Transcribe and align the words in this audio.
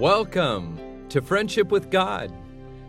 Welcome 0.00 1.06
to 1.10 1.20
Friendship 1.20 1.70
with 1.70 1.90
God. 1.90 2.32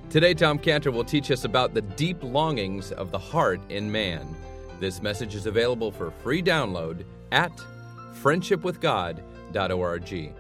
Today, 0.10 0.34
Tom 0.34 0.58
Cantor 0.58 0.92
will 0.92 1.04
teach 1.04 1.30
us 1.30 1.44
about 1.44 1.74
the 1.74 1.82
deep 1.82 2.24
longings 2.24 2.94
of 2.94 3.12
the 3.12 3.20
heart 3.20 3.60
in 3.70 3.92
man. 3.92 4.34
This 4.80 5.02
message 5.02 5.36
is 5.36 5.46
available 5.46 5.92
for 5.92 6.10
free 6.10 6.42
download 6.42 7.04
at 7.34 7.52
friendshipwithgod.org. 8.22 10.34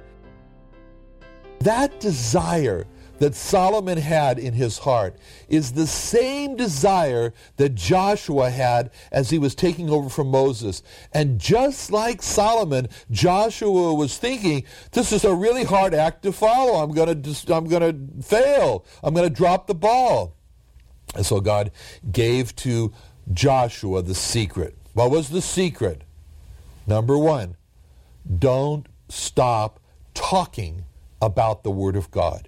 That 1.59 1.99
desire 1.99 2.87
that 3.21 3.35
Solomon 3.35 3.99
had 3.99 4.39
in 4.39 4.53
his 4.53 4.79
heart 4.79 5.15
is 5.47 5.73
the 5.73 5.85
same 5.85 6.55
desire 6.55 7.35
that 7.57 7.75
Joshua 7.75 8.49
had 8.49 8.89
as 9.11 9.29
he 9.29 9.37
was 9.37 9.53
taking 9.53 9.91
over 9.91 10.09
from 10.09 10.29
Moses. 10.29 10.81
And 11.13 11.37
just 11.37 11.91
like 11.91 12.23
Solomon, 12.23 12.89
Joshua 13.11 13.93
was 13.93 14.17
thinking, 14.17 14.63
this 14.93 15.11
is 15.11 15.23
a 15.23 15.35
really 15.35 15.63
hard 15.63 15.93
act 15.93 16.23
to 16.23 16.31
follow. 16.31 16.81
I'm 16.81 16.93
going 16.93 17.21
to 17.21 17.53
I'm 17.53 17.67
going 17.67 18.17
to 18.19 18.23
fail. 18.23 18.85
I'm 19.03 19.13
going 19.13 19.29
to 19.29 19.35
drop 19.35 19.67
the 19.67 19.75
ball. 19.75 20.35
And 21.13 21.23
so 21.23 21.39
God 21.41 21.69
gave 22.11 22.55
to 22.55 22.91
Joshua 23.31 24.01
the 24.01 24.15
secret. 24.15 24.75
What 24.93 25.11
was 25.11 25.29
the 25.29 25.43
secret? 25.43 26.05
Number 26.87 27.19
1, 27.19 27.55
don't 28.39 28.87
stop 29.09 29.79
talking 30.15 30.85
about 31.21 31.63
the 31.63 31.69
Word 31.69 31.95
of 31.95 32.09
God 32.09 32.47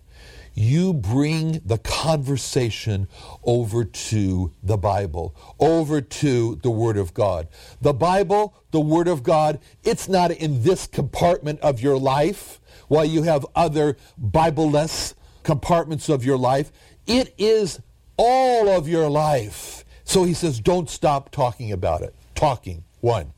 you 0.54 0.94
bring 0.94 1.62
the 1.66 1.78
conversation 1.80 3.08
over 3.44 3.84
to 3.84 4.52
the 4.62 4.78
Bible, 4.78 5.36
over 5.60 6.00
to 6.02 6.56
the 6.62 6.70
Word 6.70 6.98
of 6.98 7.14
God. 7.14 7.48
The 7.82 7.94
Bible, 7.94 8.54
the 8.72 8.80
Word 8.80 9.08
of 9.08 9.24
God, 9.24 9.60
it's 9.84 10.08
not 10.08 10.32
in 10.32 10.64
this 10.64 10.88
compartment 10.88 11.60
of 11.62 11.82
your 11.82 11.98
life 11.98 12.60
while 12.88 13.06
you 13.06 13.24
have 13.24 13.46
other 13.56 13.98
Bible-less 14.18 15.16
compartments 15.44 16.10
of 16.10 16.24
your 16.24 16.38
life. 16.38 16.72
It 17.08 17.34
is 17.38 17.82
all 18.18 18.70
of 18.70 18.88
your 18.88 19.10
life. 19.10 19.84
So 20.04 20.24
he 20.24 20.34
says, 20.34 20.60
don't 20.60 20.90
stop 20.90 21.32
talking 21.32 21.72
about 21.72 22.02
it. 22.02 22.14
Talking, 22.36 22.84
one. 23.02 23.34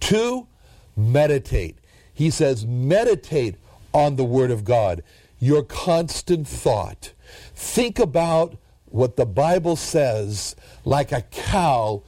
Two, 0.00 0.48
meditate. 0.96 1.78
He 2.12 2.30
says, 2.30 2.66
meditate 2.66 3.56
on 3.92 4.16
the 4.16 4.24
Word 4.24 4.50
of 4.50 4.64
God 4.64 5.02
your 5.40 5.64
constant 5.64 6.46
thought. 6.46 7.12
Think 7.54 7.98
about 7.98 8.56
what 8.86 9.16
the 9.16 9.26
Bible 9.26 9.76
says, 9.76 10.54
like 10.84 11.10
a 11.10 11.22
cow 11.22 12.02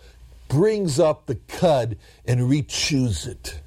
brings 0.49 1.01
up 1.01 1.27
the 1.27 1.37
cud 1.37 1.97
and 2.27 2.43
rechews 2.43 3.27
it. 3.27 3.61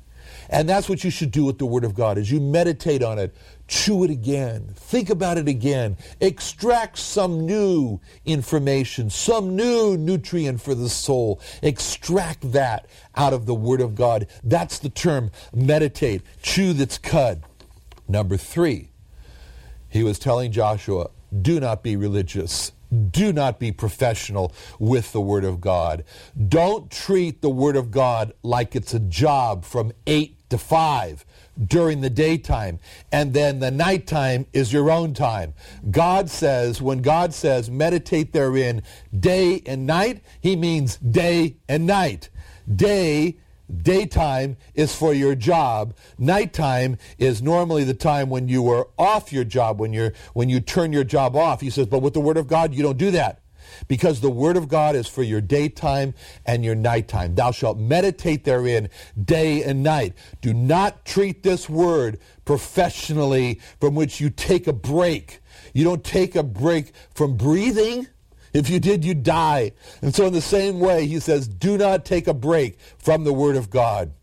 And 0.49 0.69
that's 0.69 0.87
what 0.87 1.03
you 1.03 1.09
should 1.09 1.31
do 1.31 1.43
with 1.45 1.57
the 1.57 1.65
Word 1.65 1.83
of 1.83 1.95
God, 1.95 2.19
as 2.19 2.31
you 2.31 2.39
meditate 2.39 3.01
on 3.01 3.17
it, 3.17 3.35
chew 3.67 4.03
it 4.03 4.11
again, 4.11 4.73
think 4.75 5.09
about 5.09 5.39
it 5.39 5.47
again, 5.47 5.97
extract 6.21 6.99
some 6.99 7.47
new 7.47 7.99
information, 8.25 9.09
some 9.09 9.55
new 9.55 9.97
nutrient 9.97 10.61
for 10.61 10.75
the 10.75 10.89
soul. 10.89 11.41
Extract 11.63 12.51
that 12.51 12.87
out 13.15 13.33
of 13.33 13.47
the 13.47 13.55
Word 13.55 13.81
of 13.81 13.95
God. 13.95 14.27
That's 14.43 14.77
the 14.77 14.89
term, 14.89 15.31
meditate, 15.51 16.21
chew 16.43 16.73
that's 16.73 16.99
cud. 16.99 17.43
Number 18.07 18.37
three, 18.37 18.89
he 19.95 20.03
was 20.03 20.19
telling 20.19 20.51
Joshua, 20.51 21.09
do 21.41 21.59
not 21.59 21.81
be 21.81 21.95
religious. 21.95 22.73
Do 23.11 23.33
not 23.33 23.59
be 23.59 23.71
professional 23.71 24.53
with 24.77 25.11
the 25.11 25.21
Word 25.21 25.43
of 25.43 25.59
God. 25.61 26.03
Don't 26.47 26.91
treat 26.91 27.41
the 27.41 27.49
Word 27.49 27.75
of 27.75 27.91
God 27.91 28.33
like 28.43 28.75
it's 28.75 28.93
a 28.93 28.99
job 28.99 29.63
from 29.63 29.93
8 30.05 30.49
to 30.49 30.57
5 30.57 31.25
during 31.67 32.01
the 32.01 32.09
daytime, 32.09 32.79
and 33.11 33.33
then 33.33 33.59
the 33.59 33.71
nighttime 33.71 34.45
is 34.51 34.73
your 34.73 34.91
own 34.91 35.13
time. 35.13 35.53
God 35.89 36.29
says, 36.29 36.81
when 36.81 37.01
God 37.01 37.33
says 37.33 37.71
meditate 37.71 38.33
therein 38.33 38.83
day 39.17 39.61
and 39.65 39.85
night, 39.85 40.23
he 40.41 40.57
means 40.57 40.97
day 40.97 41.55
and 41.69 41.87
night. 41.87 42.29
Day 42.73 43.37
Daytime 43.75 44.57
is 44.73 44.95
for 44.95 45.13
your 45.13 45.35
job. 45.35 45.95
Nighttime 46.17 46.97
is 47.17 47.41
normally 47.41 47.83
the 47.83 47.93
time 47.93 48.29
when 48.29 48.47
you 48.47 48.69
are 48.69 48.87
off 48.97 49.33
your 49.33 49.43
job, 49.43 49.79
when, 49.79 49.93
you're, 49.93 50.13
when 50.33 50.49
you 50.49 50.59
turn 50.59 50.93
your 50.93 51.03
job 51.03 51.35
off. 51.35 51.61
He 51.61 51.69
says, 51.69 51.87
but 51.87 51.99
with 51.99 52.13
the 52.13 52.19
Word 52.19 52.37
of 52.37 52.47
God, 52.47 52.73
you 52.73 52.83
don't 52.83 52.97
do 52.97 53.11
that. 53.11 53.41
Because 53.87 54.21
the 54.21 54.29
Word 54.29 54.57
of 54.57 54.67
God 54.67 54.95
is 54.95 55.07
for 55.07 55.23
your 55.23 55.41
daytime 55.41 56.13
and 56.45 56.63
your 56.63 56.75
nighttime. 56.75 57.33
Thou 57.35 57.51
shalt 57.51 57.77
meditate 57.77 58.43
therein 58.43 58.89
day 59.21 59.63
and 59.63 59.81
night. 59.81 60.13
Do 60.41 60.53
not 60.53 61.03
treat 61.03 61.43
this 61.43 61.67
Word 61.67 62.19
professionally 62.45 63.59
from 63.79 63.95
which 63.95 64.21
you 64.21 64.29
take 64.29 64.67
a 64.67 64.73
break. 64.73 65.41
You 65.73 65.83
don't 65.83 66.03
take 66.03 66.35
a 66.35 66.43
break 66.43 66.93
from 67.13 67.37
breathing. 67.37 68.07
If 68.55 68.69
you 68.69 68.79
did, 68.79 69.03
you'd 69.03 69.23
die. 69.23 69.73
And 70.01 70.15
so 70.15 70.27
in 70.27 70.33
the 70.33 70.39
same 70.39 70.79
way, 70.79 71.07
he 71.07 71.19
says, 71.19 71.45
do 71.45 71.77
not 71.77 72.05
take 72.05 72.25
a 72.25 72.33
break 72.33 72.79
from 72.97 73.25
the 73.25 73.33
Word 73.33 73.57
of 73.57 73.69
God. 73.69 74.13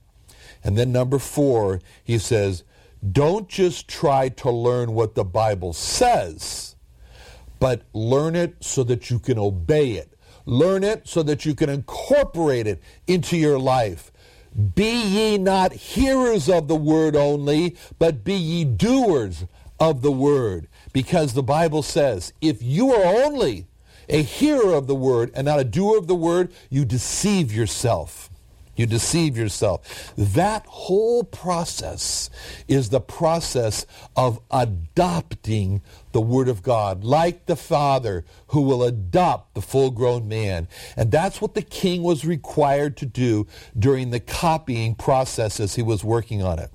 And 0.64 0.78
then 0.78 0.90
number 0.90 1.18
four, 1.18 1.82
he 2.02 2.16
says, 2.16 2.64
don't 3.12 3.46
just 3.46 3.88
try 3.88 4.30
to 4.30 4.50
learn 4.50 4.94
what 4.94 5.16
the 5.16 5.24
Bible 5.24 5.74
says, 5.74 6.76
but 7.58 7.82
learn 7.92 8.34
it 8.34 8.56
so 8.64 8.82
that 8.84 9.10
you 9.10 9.18
can 9.18 9.38
obey 9.38 9.92
it. 9.92 10.16
Learn 10.46 10.82
it 10.82 11.06
so 11.06 11.22
that 11.24 11.44
you 11.44 11.54
can 11.54 11.68
incorporate 11.68 12.66
it 12.66 12.80
into 13.06 13.36
your 13.36 13.58
life. 13.58 14.10
Be 14.74 15.02
ye 15.02 15.36
not 15.36 15.74
hearers 15.74 16.48
of 16.48 16.68
the 16.68 16.76
word 16.76 17.16
only, 17.16 17.76
but 17.98 18.24
be 18.24 18.34
ye 18.34 18.64
doers 18.64 19.44
of 19.78 20.00
the 20.00 20.12
word. 20.12 20.68
Because 20.94 21.34
the 21.34 21.42
Bible 21.42 21.82
says, 21.82 22.32
if 22.40 22.62
you 22.62 22.94
are 22.94 23.24
only 23.24 23.66
a 24.12 24.22
hearer 24.22 24.74
of 24.74 24.86
the 24.86 24.94
word 24.94 25.30
and 25.34 25.46
not 25.46 25.58
a 25.58 25.64
doer 25.64 25.98
of 25.98 26.06
the 26.06 26.14
word, 26.14 26.52
you 26.70 26.84
deceive 26.84 27.52
yourself. 27.52 28.28
You 28.74 28.86
deceive 28.86 29.36
yourself. 29.36 30.14
That 30.16 30.64
whole 30.66 31.24
process 31.24 32.30
is 32.68 32.88
the 32.88 33.02
process 33.02 33.84
of 34.16 34.40
adopting 34.50 35.82
the 36.12 36.22
Word 36.22 36.48
of 36.48 36.62
God, 36.62 37.04
like 37.04 37.44
the 37.44 37.56
Father 37.56 38.24
who 38.48 38.62
will 38.62 38.82
adopt 38.82 39.54
the 39.54 39.60
full 39.60 39.90
grown 39.90 40.26
man. 40.26 40.68
And 40.96 41.10
that's 41.10 41.42
what 41.42 41.54
the 41.54 41.60
king 41.60 42.02
was 42.02 42.24
required 42.24 42.96
to 42.98 43.06
do 43.06 43.46
during 43.78 44.08
the 44.08 44.20
copying 44.20 44.94
process 44.94 45.60
as 45.60 45.74
he 45.74 45.82
was 45.82 46.02
working 46.02 46.42
on 46.42 46.58
it. 46.58 46.70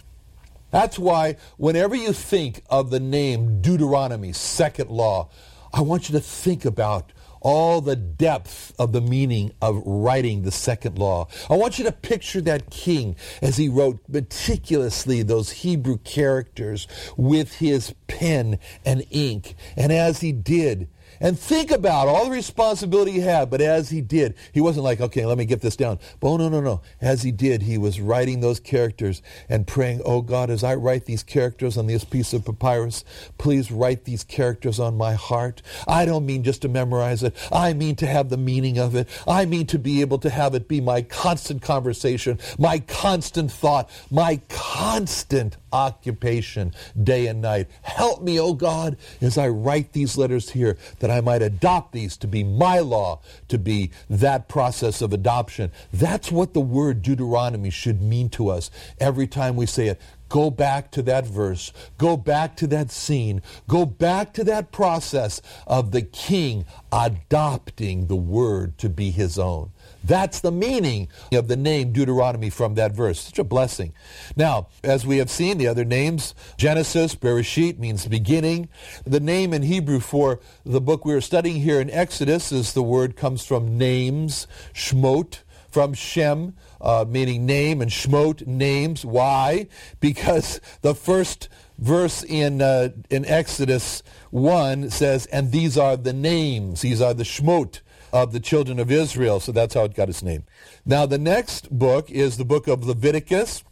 That's 0.69 0.99
why 0.99 1.37
whenever 1.57 1.95
you 1.95 2.13
think 2.13 2.61
of 2.69 2.91
the 2.91 2.99
name 2.99 3.59
Deuteronomy, 3.59 4.33
second 4.33 4.91
law, 4.91 5.29
I 5.73 5.81
want 5.81 6.09
you 6.09 6.13
to 6.13 6.21
think 6.21 6.63
about 6.63 7.11
all 7.41 7.81
the 7.81 7.95
depth 7.95 8.73
of 8.79 8.91
the 8.91 9.01
meaning 9.01 9.51
of 9.61 9.81
writing 9.85 10.43
the 10.43 10.51
second 10.51 10.97
law. 10.97 11.27
I 11.49 11.55
want 11.55 11.77
you 11.77 11.85
to 11.85 11.91
picture 11.91 12.41
that 12.41 12.69
king 12.69 13.15
as 13.41 13.57
he 13.57 13.69
wrote 13.69 13.99
meticulously 14.07 15.23
those 15.23 15.51
Hebrew 15.51 15.97
characters 15.97 16.87
with 17.15 17.55
his 17.55 17.93
pen 18.07 18.59
and 18.85 19.05
ink. 19.11 19.55
And 19.75 19.91
as 19.91 20.21
he 20.21 20.31
did, 20.31 20.89
and 21.19 21.37
think 21.37 21.71
about 21.71 22.07
all 22.07 22.25
the 22.25 22.31
responsibility 22.31 23.11
he 23.11 23.19
had. 23.19 23.49
But 23.49 23.61
as 23.61 23.89
he 23.89 24.01
did, 24.01 24.35
he 24.51 24.61
wasn't 24.61 24.83
like, 24.83 25.01
okay, 25.01 25.25
let 25.25 25.37
me 25.37 25.45
get 25.45 25.61
this 25.61 25.75
down. 25.75 25.99
But 26.19 26.29
oh, 26.29 26.37
no, 26.37 26.49
no, 26.49 26.61
no. 26.61 26.81
As 27.01 27.23
he 27.23 27.31
did, 27.31 27.63
he 27.63 27.77
was 27.77 27.99
writing 27.99 28.39
those 28.39 28.59
characters 28.59 29.21
and 29.49 29.67
praying, 29.67 30.01
oh 30.05 30.21
God, 30.21 30.49
as 30.49 30.63
I 30.63 30.75
write 30.75 31.05
these 31.05 31.23
characters 31.23 31.77
on 31.77 31.87
this 31.87 32.03
piece 32.03 32.33
of 32.33 32.45
papyrus, 32.45 33.03
please 33.37 33.71
write 33.71 34.05
these 34.05 34.23
characters 34.23 34.79
on 34.79 34.97
my 34.97 35.13
heart. 35.13 35.61
I 35.87 36.05
don't 36.05 36.25
mean 36.25 36.43
just 36.43 36.61
to 36.63 36.69
memorize 36.69 37.23
it. 37.23 37.35
I 37.51 37.73
mean 37.73 37.95
to 37.97 38.07
have 38.07 38.29
the 38.29 38.37
meaning 38.37 38.77
of 38.77 38.95
it. 38.95 39.07
I 39.27 39.45
mean 39.45 39.67
to 39.67 39.79
be 39.79 40.01
able 40.01 40.19
to 40.19 40.29
have 40.29 40.55
it 40.55 40.67
be 40.67 40.81
my 40.81 41.01
constant 41.01 41.61
conversation, 41.61 42.39
my 42.57 42.79
constant 42.79 43.51
thought, 43.51 43.89
my 44.11 44.41
constant 44.49 45.57
occupation 45.71 46.73
day 47.01 47.27
and 47.27 47.41
night. 47.41 47.67
Help 47.81 48.21
me, 48.21 48.39
oh 48.39 48.53
God, 48.53 48.97
as 49.21 49.37
I 49.37 49.47
write 49.49 49.93
these 49.93 50.17
letters 50.17 50.51
here, 50.51 50.77
that 50.99 51.11
I 51.11 51.21
might 51.21 51.41
adopt 51.41 51.91
these 51.91 52.17
to 52.17 52.27
be 52.27 52.43
my 52.43 52.79
law, 52.79 53.21
to 53.47 53.57
be 53.57 53.91
that 54.09 54.47
process 54.47 55.01
of 55.01 55.13
adoption. 55.13 55.71
That's 55.91 56.31
what 56.31 56.53
the 56.53 56.61
word 56.61 57.01
Deuteronomy 57.01 57.69
should 57.69 58.01
mean 58.01 58.29
to 58.29 58.49
us 58.49 58.71
every 58.99 59.27
time 59.27 59.55
we 59.55 59.65
say 59.65 59.87
it. 59.87 60.01
Go 60.29 60.51
back 60.51 60.91
to 60.91 61.01
that 61.03 61.25
verse. 61.25 61.71
Go 61.97 62.17
back 62.17 62.57
to 62.57 62.67
that 62.67 62.91
scene. 62.91 63.41
Go 63.67 63.85
back 63.85 64.33
to 64.33 64.43
that 64.43 64.71
process 64.71 65.41
of 65.65 65.91
the 65.91 66.01
king 66.01 66.65
adopting 66.91 68.07
the 68.07 68.15
word 68.15 68.77
to 68.79 68.89
be 68.89 69.11
his 69.11 69.39
own. 69.39 69.71
That's 70.07 70.39
the 70.39 70.53
meaning 70.53 71.09
of 71.33 71.49
the 71.49 71.57
name 71.57 71.91
Deuteronomy 71.91 72.49
from 72.49 72.75
that 72.75 72.93
verse. 72.93 73.19
Such 73.19 73.39
a 73.39 73.43
blessing. 73.43 73.93
Now, 74.37 74.69
as 74.81 75.05
we 75.05 75.17
have 75.17 75.29
seen, 75.29 75.57
the 75.57 75.67
other 75.67 75.83
names, 75.83 76.33
Genesis, 76.55 77.13
Bereshit 77.13 77.77
means 77.77 78.07
beginning. 78.07 78.69
The 79.05 79.19
name 79.19 79.53
in 79.53 79.63
Hebrew 79.63 79.99
for 79.99 80.39
the 80.65 80.79
book 80.79 81.03
we 81.03 81.13
are 81.13 81.19
studying 81.19 81.61
here 81.61 81.81
in 81.81 81.89
Exodus 81.89 82.53
is 82.53 82.71
the 82.71 82.81
word 82.81 83.17
comes 83.17 83.45
from 83.45 83.77
names, 83.77 84.47
Shmot, 84.73 85.39
from 85.69 85.93
Shem, 85.93 86.55
uh, 86.79 87.03
meaning 87.05 87.45
name, 87.45 87.81
and 87.81 87.91
Shmot, 87.91 88.47
names. 88.47 89.03
Why? 89.03 89.67
Because 89.99 90.61
the 90.83 90.95
first 90.95 91.49
verse 91.77 92.23
in, 92.23 92.61
uh, 92.61 92.89
in 93.09 93.25
Exodus 93.25 94.03
1 94.31 94.89
says, 94.89 95.25
and 95.25 95.51
these 95.51 95.77
are 95.77 95.97
the 95.97 96.13
names, 96.13 96.79
these 96.79 97.01
are 97.01 97.13
the 97.13 97.25
Shmot 97.25 97.81
of 98.11 98.31
the 98.31 98.39
children 98.39 98.79
of 98.79 98.91
Israel. 98.91 99.39
So 99.39 99.51
that's 99.51 99.73
how 99.73 99.83
it 99.83 99.93
got 99.93 100.09
its 100.09 100.23
name. 100.23 100.43
Now, 100.85 101.05
the 101.05 101.17
next 101.17 101.69
book 101.69 102.09
is 102.09 102.37
the 102.37 102.45
book 102.45 102.67
of 102.67 102.85
Leviticus. 102.85 103.63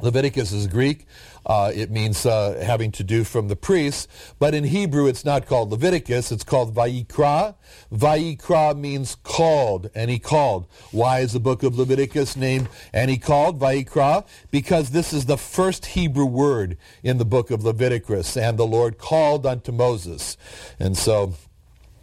Leviticus 0.00 0.52
is 0.52 0.68
Greek. 0.68 1.06
Uh, 1.44 1.72
it 1.74 1.90
means 1.90 2.24
uh, 2.24 2.62
having 2.64 2.92
to 2.92 3.02
do 3.02 3.24
from 3.24 3.48
the 3.48 3.56
priests. 3.56 4.06
But 4.38 4.54
in 4.54 4.64
Hebrew, 4.64 5.08
it's 5.08 5.24
not 5.24 5.46
called 5.46 5.70
Leviticus. 5.70 6.30
It's 6.30 6.44
called 6.44 6.74
Vayikra. 6.74 7.56
Vayikra 7.92 8.78
means 8.78 9.16
called, 9.24 9.90
and 9.94 10.10
he 10.10 10.18
called. 10.18 10.66
Why 10.92 11.20
is 11.20 11.32
the 11.32 11.40
book 11.40 11.62
of 11.64 11.76
Leviticus 11.76 12.36
named 12.36 12.68
and 12.92 13.10
he 13.10 13.18
called 13.18 13.58
Vayikra? 13.58 14.24
Because 14.50 14.90
this 14.90 15.12
is 15.12 15.26
the 15.26 15.38
first 15.38 15.86
Hebrew 15.86 16.26
word 16.26 16.76
in 17.02 17.18
the 17.18 17.24
book 17.24 17.50
of 17.50 17.64
Leviticus. 17.64 18.36
And 18.36 18.56
the 18.56 18.66
Lord 18.66 18.98
called 18.98 19.46
unto 19.46 19.72
Moses. 19.72 20.36
And 20.78 20.96
so 20.96 21.34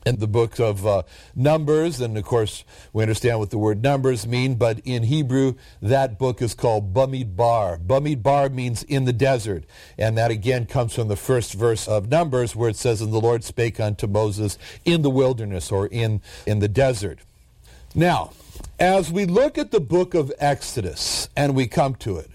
in 0.06 0.18
the 0.18 0.28
book 0.28 0.60
of 0.60 0.86
uh, 0.86 1.02
Numbers, 1.36 2.00
and 2.00 2.16
of 2.18 2.24
course 2.24 2.64
we 2.94 3.02
understand 3.02 3.40
what 3.40 3.50
the 3.50 3.58
word 3.58 3.82
Numbers 3.82 4.28
mean, 4.28 4.56
but 4.56 4.80
in 4.86 5.04
Hebrew 5.04 5.56
that 5.82 6.20
book 6.20 6.42
is 6.42 6.54
called 6.54 6.94
Bamidbar. 6.94 7.86
Bamidbar 7.86 8.54
means 8.54 8.84
in 8.84 9.06
the 9.06 9.14
desert, 9.14 9.64
and 9.98 10.18
that 10.18 10.30
again 10.30 10.68
comes 10.68 10.94
from 10.94 11.08
the 11.08 11.16
first 11.16 11.54
verse 11.54 11.88
of 11.88 12.10
Numbers 12.10 12.56
where 12.56 12.70
it 12.70 12.76
says, 12.76 13.02
And 13.02 13.12
the 13.12 13.20
Lord 13.20 13.44
spake 13.44 13.80
unto 13.80 14.06
Moses 14.06 14.60
in 14.86 15.02
the 15.02 15.10
wilderness 15.10 15.72
or 15.72 15.88
in, 15.88 16.22
in 16.46 16.60
the 16.60 16.68
desert. 16.68 17.20
Now, 17.96 18.32
as 18.80 19.12
we 19.12 19.26
look 19.26 19.58
at 19.58 19.72
the 19.72 19.80
book 19.80 20.14
of 20.14 20.32
Exodus 20.38 21.30
and 21.36 21.56
we 21.56 21.66
come 21.66 21.96
to 21.96 22.18
it, 22.18 22.30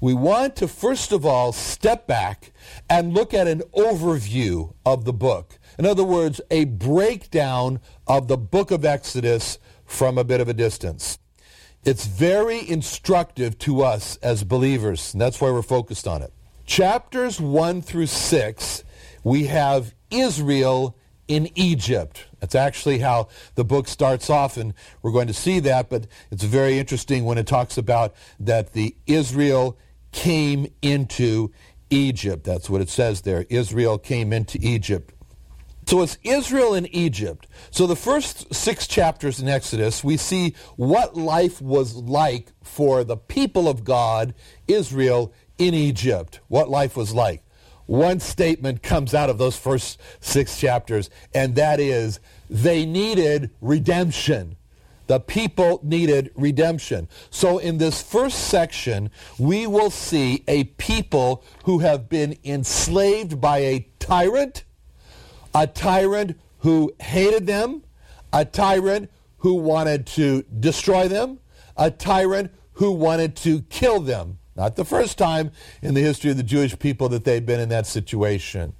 we 0.00 0.14
want 0.14 0.56
to 0.56 0.68
first 0.68 1.10
of 1.10 1.24
all 1.24 1.52
step 1.52 2.06
back 2.06 2.52
and 2.88 3.14
look 3.14 3.32
at 3.34 3.48
an 3.48 3.62
overview 3.74 4.74
of 4.84 5.04
the 5.04 5.12
book. 5.12 5.58
In 5.78 5.86
other 5.86 6.04
words, 6.04 6.40
a 6.50 6.64
breakdown 6.64 7.80
of 8.06 8.28
the 8.28 8.38
book 8.38 8.70
of 8.70 8.84
Exodus 8.84 9.58
from 9.84 10.18
a 10.18 10.24
bit 10.24 10.40
of 10.40 10.48
a 10.48 10.54
distance. 10.54 11.18
It's 11.84 12.06
very 12.06 12.68
instructive 12.68 13.58
to 13.60 13.82
us 13.82 14.16
as 14.16 14.42
believers, 14.42 15.12
and 15.12 15.20
that's 15.20 15.40
why 15.40 15.50
we're 15.50 15.62
focused 15.62 16.08
on 16.08 16.22
it. 16.22 16.32
Chapters 16.64 17.40
1 17.40 17.82
through 17.82 18.06
6, 18.06 18.84
we 19.22 19.46
have 19.46 19.94
Israel 20.10 20.96
in 21.28 21.48
Egypt. 21.54 22.26
That's 22.40 22.54
actually 22.54 22.98
how 22.98 23.28
the 23.54 23.64
book 23.64 23.86
starts 23.86 24.30
off, 24.30 24.56
and 24.56 24.74
we're 25.02 25.12
going 25.12 25.26
to 25.28 25.34
see 25.34 25.60
that, 25.60 25.90
but 25.90 26.06
it's 26.30 26.42
very 26.42 26.78
interesting 26.78 27.24
when 27.24 27.38
it 27.38 27.46
talks 27.46 27.78
about 27.78 28.14
that 28.40 28.72
the 28.72 28.96
Israel 29.06 29.78
came 30.12 30.66
into 30.82 31.52
Egypt. 31.90 32.44
That's 32.44 32.70
what 32.70 32.80
it 32.80 32.88
says 32.88 33.20
there. 33.20 33.46
Israel 33.48 33.98
came 33.98 34.32
into 34.32 34.58
Egypt. 34.60 35.12
So 35.86 36.02
it's 36.02 36.18
Israel 36.24 36.74
and 36.74 36.92
Egypt. 36.92 37.46
So 37.70 37.86
the 37.86 37.94
first 37.94 38.52
six 38.52 38.88
chapters 38.88 39.38
in 39.38 39.48
Exodus, 39.48 40.02
we 40.02 40.16
see 40.16 40.54
what 40.74 41.16
life 41.16 41.62
was 41.62 41.94
like 41.94 42.50
for 42.60 43.04
the 43.04 43.16
people 43.16 43.68
of 43.68 43.84
God, 43.84 44.34
Israel, 44.66 45.32
in 45.58 45.74
Egypt. 45.74 46.40
What 46.48 46.68
life 46.68 46.96
was 46.96 47.14
like. 47.14 47.44
One 47.86 48.18
statement 48.18 48.82
comes 48.82 49.14
out 49.14 49.30
of 49.30 49.38
those 49.38 49.56
first 49.56 50.00
six 50.18 50.58
chapters, 50.58 51.08
and 51.32 51.54
that 51.54 51.78
is 51.78 52.18
they 52.50 52.84
needed 52.84 53.50
redemption. 53.60 54.56
The 55.06 55.20
people 55.20 55.78
needed 55.84 56.32
redemption. 56.34 57.08
So 57.30 57.58
in 57.58 57.78
this 57.78 58.02
first 58.02 58.48
section, 58.48 59.10
we 59.38 59.68
will 59.68 59.90
see 59.90 60.42
a 60.48 60.64
people 60.64 61.44
who 61.64 61.78
have 61.78 62.08
been 62.08 62.36
enslaved 62.42 63.40
by 63.40 63.58
a 63.58 63.88
tyrant 64.00 64.64
a 65.56 65.66
tyrant 65.66 66.38
who 66.58 66.92
hated 67.00 67.46
them, 67.46 67.82
a 68.30 68.44
tyrant 68.44 69.10
who 69.38 69.54
wanted 69.54 70.06
to 70.06 70.42
destroy 70.60 71.08
them, 71.08 71.40
a 71.78 71.90
tyrant 71.90 72.50
who 72.72 72.92
wanted 72.92 73.34
to 73.34 73.62
kill 73.62 74.00
them. 74.00 74.38
Not 74.54 74.76
the 74.76 74.84
first 74.84 75.16
time 75.16 75.50
in 75.80 75.94
the 75.94 76.02
history 76.02 76.30
of 76.30 76.36
the 76.36 76.42
Jewish 76.42 76.78
people 76.78 77.08
that 77.08 77.24
they've 77.24 77.44
been 77.44 77.60
in 77.60 77.70
that 77.70 77.86
situation. 77.86 78.74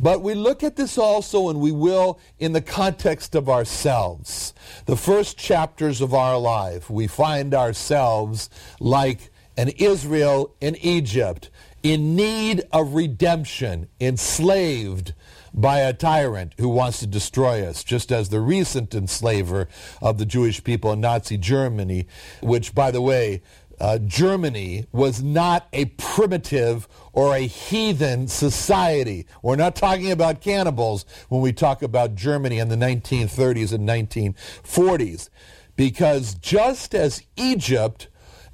But 0.00 0.22
we 0.22 0.32
look 0.32 0.62
at 0.62 0.76
this 0.76 0.96
also, 0.96 1.50
and 1.50 1.60
we 1.60 1.72
will, 1.72 2.18
in 2.38 2.52
the 2.52 2.62
context 2.62 3.34
of 3.34 3.50
ourselves. 3.50 4.54
The 4.86 4.96
first 4.96 5.36
chapters 5.36 6.00
of 6.00 6.14
our 6.14 6.38
life, 6.38 6.88
we 6.88 7.06
find 7.06 7.52
ourselves 7.52 8.48
like 8.80 9.30
an 9.58 9.68
Israel 9.68 10.54
in 10.62 10.76
Egypt, 10.76 11.50
in 11.82 12.16
need 12.16 12.62
of 12.72 12.94
redemption, 12.94 13.88
enslaved 14.00 15.12
by 15.56 15.78
a 15.78 15.94
tyrant 15.94 16.52
who 16.58 16.68
wants 16.68 17.00
to 17.00 17.06
destroy 17.06 17.66
us, 17.66 17.82
just 17.82 18.12
as 18.12 18.28
the 18.28 18.40
recent 18.40 18.94
enslaver 18.94 19.68
of 20.02 20.18
the 20.18 20.26
Jewish 20.26 20.62
people 20.62 20.92
in 20.92 21.00
Nazi 21.00 21.38
Germany, 21.38 22.06
which, 22.42 22.74
by 22.74 22.90
the 22.90 23.00
way, 23.00 23.42
uh, 23.80 23.98
Germany 23.98 24.86
was 24.92 25.22
not 25.22 25.68
a 25.72 25.86
primitive 25.86 26.86
or 27.12 27.34
a 27.34 27.40
heathen 27.40 28.28
society. 28.28 29.26
We're 29.42 29.56
not 29.56 29.76
talking 29.76 30.10
about 30.10 30.40
cannibals 30.40 31.04
when 31.28 31.40
we 31.40 31.52
talk 31.52 31.82
about 31.82 32.14
Germany 32.14 32.58
in 32.58 32.68
the 32.68 32.76
1930s 32.76 33.72
and 33.72 33.88
1940s. 33.88 35.28
Because 35.74 36.34
just 36.34 36.94
as 36.94 37.22
Egypt, 37.36 38.08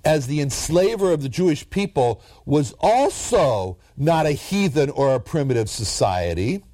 as 0.05 0.27
the 0.27 0.41
enslaver 0.41 1.13
of 1.13 1.23
the 1.23 1.29
Jewish 1.29 1.69
people, 1.71 2.21
was 2.45 2.75
also 2.81 3.79
not 3.97 4.27
a 4.27 4.33
heathen 4.33 4.91
or 4.91 5.15
a 5.15 5.21
primitive 5.21 5.71
society, 5.71 6.65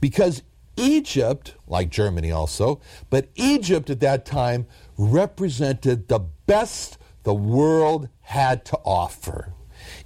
because 0.00 0.42
Egypt, 0.76 1.54
like 1.66 1.90
Germany 1.90 2.30
also, 2.30 2.80
but 3.10 3.28
Egypt 3.34 3.90
at 3.90 4.00
that 4.00 4.26
time 4.26 4.66
represented 4.98 6.08
the 6.08 6.20
best 6.46 6.98
the 7.22 7.34
world 7.34 8.08
had 8.20 8.64
to 8.66 8.76
offer. 8.84 9.52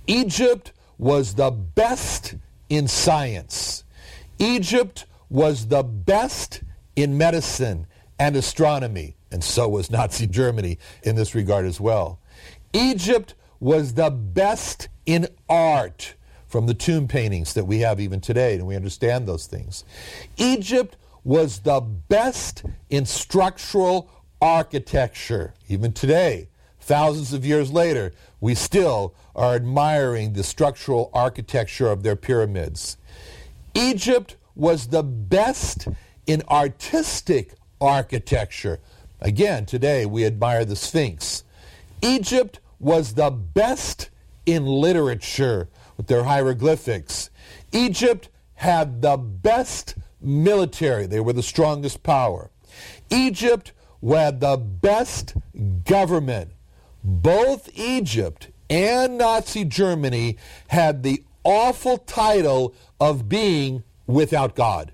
Egypt 0.06 0.72
was 0.96 1.34
the 1.34 1.50
best 1.50 2.34
in 2.69 2.87
science. 2.87 3.84
Egypt 4.38 5.06
was 5.28 5.67
the 5.69 5.82
best 5.82 6.62
in 6.96 7.19
medicine 7.19 7.87
and 8.19 8.37
astronomy, 8.37 9.16
and 9.31 9.43
so 9.43 9.69
was 9.69 9.90
Nazi 9.90 10.26
Germany 10.26 10.78
in 11.02 11.16
this 11.16 11.34
regard 11.34 11.66
as 11.66 11.81
well. 11.81 12.20
Egypt 12.73 13.34
was 13.58 13.94
the 13.94 14.11
best 14.11 14.88
in 15.05 15.26
art 15.49 16.14
from 16.50 16.66
the 16.66 16.75
tomb 16.75 17.07
paintings 17.07 17.54
that 17.54 17.64
we 17.64 17.78
have 17.78 18.00
even 18.00 18.21
today, 18.21 18.54
and 18.57 18.66
we 18.66 18.75
understand 18.75 19.26
those 19.26 19.47
things. 19.47 19.85
Egypt 20.37 20.97
was 21.23 21.61
the 21.61 21.80
best 21.80 22.64
in 22.90 23.07
structural 23.07 24.11
architecture. 24.42 25.54
Even 25.69 25.92
today, 25.92 26.49
thousands 26.80 27.33
of 27.33 27.47
years 27.47 27.71
later, 27.71 28.12
we 28.40 28.54
still 28.54 29.14
are 29.37 29.54
admiring 29.54 30.33
the 30.33 30.42
structural 30.42 31.09
architecture 31.14 31.88
of 31.88 32.02
their 32.02 32.16
pyramids. 32.16 32.97
Egypt 33.75 34.37
was 34.57 34.88
the 34.88 35.04
best 35.04 35.87
in 36.26 36.42
artistic 36.50 37.54
architecture. 37.80 38.80
Again, 39.21 39.66
today 39.66 40.04
we 40.04 40.25
admire 40.25 40.64
the 40.64 40.75
Sphinx. 40.75 41.45
Egypt 42.02 42.59
was 42.80 43.14
the 43.14 43.30
best 43.30 44.11
in 44.47 44.66
literature 44.66 45.69
with 46.00 46.07
their 46.07 46.25
hieroglyphics. 46.25 47.28
Egypt 47.73 48.30
had 48.54 49.02
the 49.02 49.19
best 49.19 49.97
military. 50.19 51.04
They 51.04 51.21
were 51.21 51.35
the 51.35 51.42
strongest 51.42 52.02
power. 52.02 52.50
Egypt 53.11 53.73
had 54.02 54.40
the 54.40 54.57
best 54.57 55.35
government. 55.85 56.52
Both 57.04 57.69
Egypt 57.75 58.49
and 58.71 59.19
Nazi 59.19 59.66
Germany 59.66 60.38
had 60.69 61.02
the 61.02 61.23
awful 61.45 61.99
title 61.99 62.75
of 62.99 63.28
being 63.28 63.83
without 64.07 64.54
God. 64.54 64.92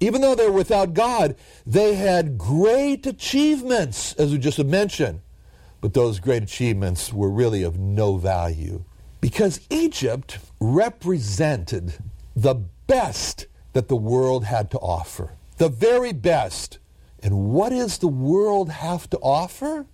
Even 0.00 0.22
though 0.22 0.34
they 0.34 0.46
were 0.46 0.50
without 0.50 0.92
God, 0.92 1.36
they 1.64 1.94
had 1.94 2.36
great 2.36 3.06
achievements, 3.06 4.12
as 4.14 4.32
we 4.32 4.38
just 4.38 4.58
mentioned. 4.64 5.20
But 5.80 5.94
those 5.94 6.18
great 6.18 6.42
achievements 6.42 7.12
were 7.12 7.30
really 7.30 7.62
of 7.62 7.78
no 7.78 8.16
value 8.16 8.82
because 9.20 9.60
Egypt 9.70 10.38
represented 10.60 11.94
the 12.34 12.54
best 12.86 13.46
that 13.72 13.88
the 13.88 13.96
world 13.96 14.44
had 14.44 14.70
to 14.70 14.78
offer. 14.78 15.32
The 15.58 15.68
very 15.68 16.12
best. 16.12 16.78
And 17.22 17.50
what 17.50 17.70
does 17.70 17.98
the 17.98 18.08
world 18.08 18.70
have 18.70 19.10
to 19.10 19.18
offer? 19.18 19.86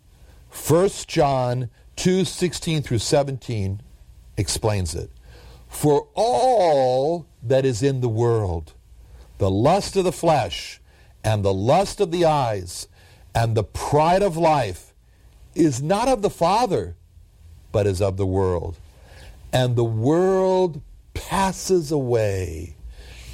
1 0.50 0.88
John 1.07 1.71
2 1.97 2.25
16 2.25 2.83
through 2.83 2.99
17 2.99 3.81
explains 4.37 4.95
it. 4.95 5.11
For 5.69 6.09
all 6.14 7.26
that 7.43 7.64
is 7.64 7.83
in 7.83 8.00
the 8.00 8.09
world, 8.09 8.75
the 9.38 9.50
lust 9.50 9.97
of 9.97 10.04
the 10.04 10.12
flesh, 10.12 10.81
and 11.25 11.45
the 11.45 11.54
lust 11.54 12.00
of 12.00 12.11
the 12.11 12.25
eyes, 12.25 12.87
and 13.35 13.57
the 13.57 13.64
pride 13.64 14.23
of 14.23 14.37
life, 14.37 14.95
is 15.54 15.83
not 15.83 16.09
of 16.09 16.23
the 16.23 16.31
Father, 16.31 16.95
but 17.73 17.87
is 17.87 18.00
of 18.00 18.16
the 18.16 18.26
world. 18.26 18.78
And 19.54 19.76
the 19.76 19.84
world 19.84 20.82
passes 21.14 21.92
away, 21.92 22.76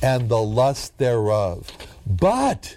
and 0.02 0.28
the 0.28 0.42
lust 0.42 0.98
thereof. 0.98 1.72
But 2.06 2.76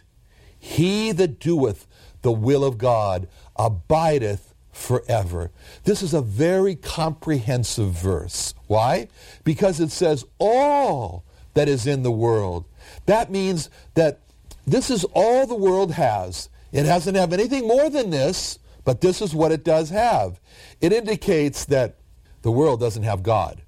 he 0.58 1.12
that 1.12 1.40
doeth 1.40 1.86
the 2.22 2.32
will 2.32 2.64
of 2.64 2.78
God 2.78 3.28
abideth 3.58 4.54
forever. 4.72 5.52
This 5.84 6.02
is 6.02 6.14
a 6.14 6.22
very 6.22 6.76
comprehensive 6.76 7.92
verse. 7.92 8.54
Why? 8.68 9.10
Because 9.44 9.80
it 9.80 9.92
says 9.92 10.26
all 10.40 11.26
that 11.54 11.68
is 11.68 11.86
in 11.86 12.04
the 12.04 12.12
world. 12.12 12.66
That 13.06 13.30
means 13.30 13.70
that 13.94 14.22
this 14.66 14.90
is 14.90 15.04
all 15.14 15.46
the 15.46 15.54
world 15.54 15.92
has. 15.92 16.50
It 16.72 16.84
doesn't 16.84 17.16
have 17.16 17.34
anything 17.34 17.68
more 17.68 17.90
than 17.90 18.10
this, 18.10 18.58
but 18.86 19.02
this 19.02 19.22
is 19.22 19.36
what 19.36 19.52
it 19.52 19.64
does 19.64 19.90
have. 19.90 20.40
It 20.82 20.94
indicates 20.94 21.66
that 21.66 21.98
the 22.44 22.52
world 22.52 22.80
doesn't 22.80 23.04
have 23.04 23.24
God. 23.24 23.62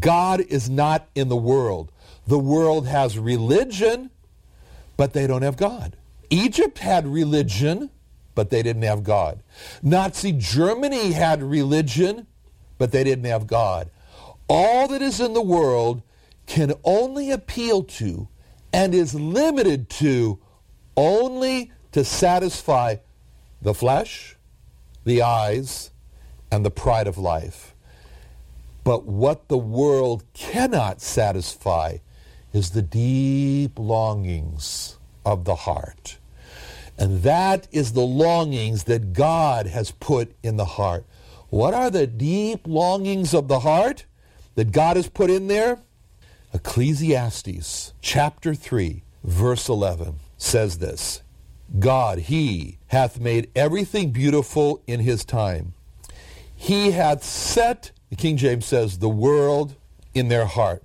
God 0.00 0.40
is 0.40 0.68
not 0.68 1.06
in 1.14 1.28
the 1.28 1.36
world. 1.36 1.92
The 2.26 2.38
world 2.38 2.86
has 2.86 3.18
religion, 3.18 4.10
but 4.96 5.12
they 5.12 5.26
don't 5.26 5.42
have 5.42 5.56
God. 5.56 5.96
Egypt 6.30 6.78
had 6.78 7.06
religion, 7.06 7.90
but 8.34 8.50
they 8.50 8.62
didn't 8.62 8.82
have 8.82 9.04
God. 9.04 9.42
Nazi 9.82 10.32
Germany 10.32 11.12
had 11.12 11.42
religion, 11.42 12.26
but 12.78 12.92
they 12.92 13.04
didn't 13.04 13.26
have 13.26 13.46
God. 13.46 13.90
All 14.48 14.88
that 14.88 15.02
is 15.02 15.20
in 15.20 15.34
the 15.34 15.42
world 15.42 16.02
can 16.46 16.72
only 16.82 17.30
appeal 17.30 17.84
to 17.84 18.28
and 18.72 18.94
is 18.94 19.14
limited 19.14 19.88
to 19.88 20.38
only 20.96 21.72
to 21.92 22.04
satisfy 22.04 22.96
the 23.62 23.74
flesh, 23.74 24.36
the 25.04 25.22
eyes, 25.22 25.90
and 26.50 26.64
the 26.64 26.70
pride 26.70 27.06
of 27.06 27.18
life. 27.18 27.73
But 28.84 29.04
what 29.06 29.48
the 29.48 29.58
world 29.58 30.24
cannot 30.34 31.00
satisfy 31.00 31.98
is 32.52 32.70
the 32.70 32.82
deep 32.82 33.78
longings 33.78 34.98
of 35.24 35.44
the 35.44 35.54
heart. 35.54 36.18
And 36.96 37.22
that 37.22 37.66
is 37.72 37.92
the 37.92 38.02
longings 38.02 38.84
that 38.84 39.12
God 39.12 39.66
has 39.66 39.90
put 39.90 40.34
in 40.42 40.56
the 40.56 40.64
heart. 40.64 41.04
What 41.48 41.74
are 41.74 41.90
the 41.90 42.06
deep 42.06 42.66
longings 42.66 43.34
of 43.34 43.48
the 43.48 43.60
heart 43.60 44.04
that 44.54 44.70
God 44.70 44.96
has 44.96 45.08
put 45.08 45.30
in 45.30 45.48
there? 45.48 45.78
Ecclesiastes 46.52 47.92
chapter 48.00 48.54
3, 48.54 49.02
verse 49.24 49.68
11 49.68 50.20
says 50.36 50.78
this 50.78 51.22
God, 51.78 52.18
He 52.18 52.78
hath 52.88 53.18
made 53.18 53.50
everything 53.56 54.12
beautiful 54.12 54.82
in 54.86 55.00
His 55.00 55.24
time. 55.24 55.74
He 56.54 56.92
hath 56.92 57.24
set, 57.24 57.90
the 58.14 58.22
King 58.22 58.36
James 58.36 58.64
says, 58.64 58.98
the 59.00 59.08
world 59.08 59.74
in 60.14 60.28
their 60.28 60.46
heart. 60.46 60.84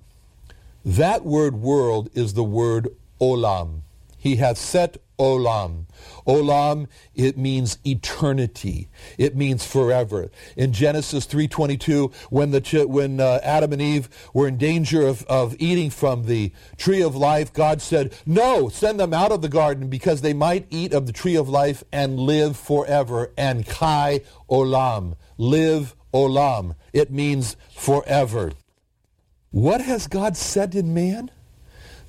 That 0.84 1.24
word 1.24 1.54
world 1.54 2.10
is 2.12 2.34
the 2.34 2.42
word 2.42 2.88
olam. 3.20 3.82
He 4.18 4.36
hath 4.36 4.58
set 4.58 4.96
olam. 5.16 5.84
Olam, 6.26 6.88
it 7.14 7.38
means 7.38 7.78
eternity. 7.86 8.88
It 9.16 9.36
means 9.36 9.64
forever. 9.64 10.32
In 10.56 10.72
Genesis 10.72 11.24
3.22, 11.28 12.12
when, 12.30 12.50
the, 12.50 12.86
when 12.88 13.20
uh, 13.20 13.38
Adam 13.44 13.74
and 13.74 13.80
Eve 13.80 14.08
were 14.34 14.48
in 14.48 14.56
danger 14.56 15.06
of, 15.06 15.22
of 15.26 15.54
eating 15.60 15.90
from 15.90 16.24
the 16.26 16.50
tree 16.76 17.00
of 17.00 17.14
life, 17.14 17.52
God 17.52 17.80
said, 17.80 18.12
no, 18.26 18.68
send 18.68 18.98
them 18.98 19.14
out 19.14 19.30
of 19.30 19.40
the 19.40 19.48
garden 19.48 19.86
because 19.86 20.22
they 20.22 20.34
might 20.34 20.66
eat 20.68 20.92
of 20.92 21.06
the 21.06 21.12
tree 21.12 21.36
of 21.36 21.48
life 21.48 21.84
and 21.92 22.18
live 22.18 22.56
forever. 22.56 23.30
And 23.38 23.64
kai 23.64 24.22
olam, 24.50 25.14
live 25.38 25.94
olam. 26.12 26.74
It 26.92 27.10
means 27.10 27.56
forever. 27.76 28.52
What 29.50 29.80
has 29.80 30.06
God 30.06 30.36
said 30.36 30.74
in 30.74 30.94
man? 30.94 31.30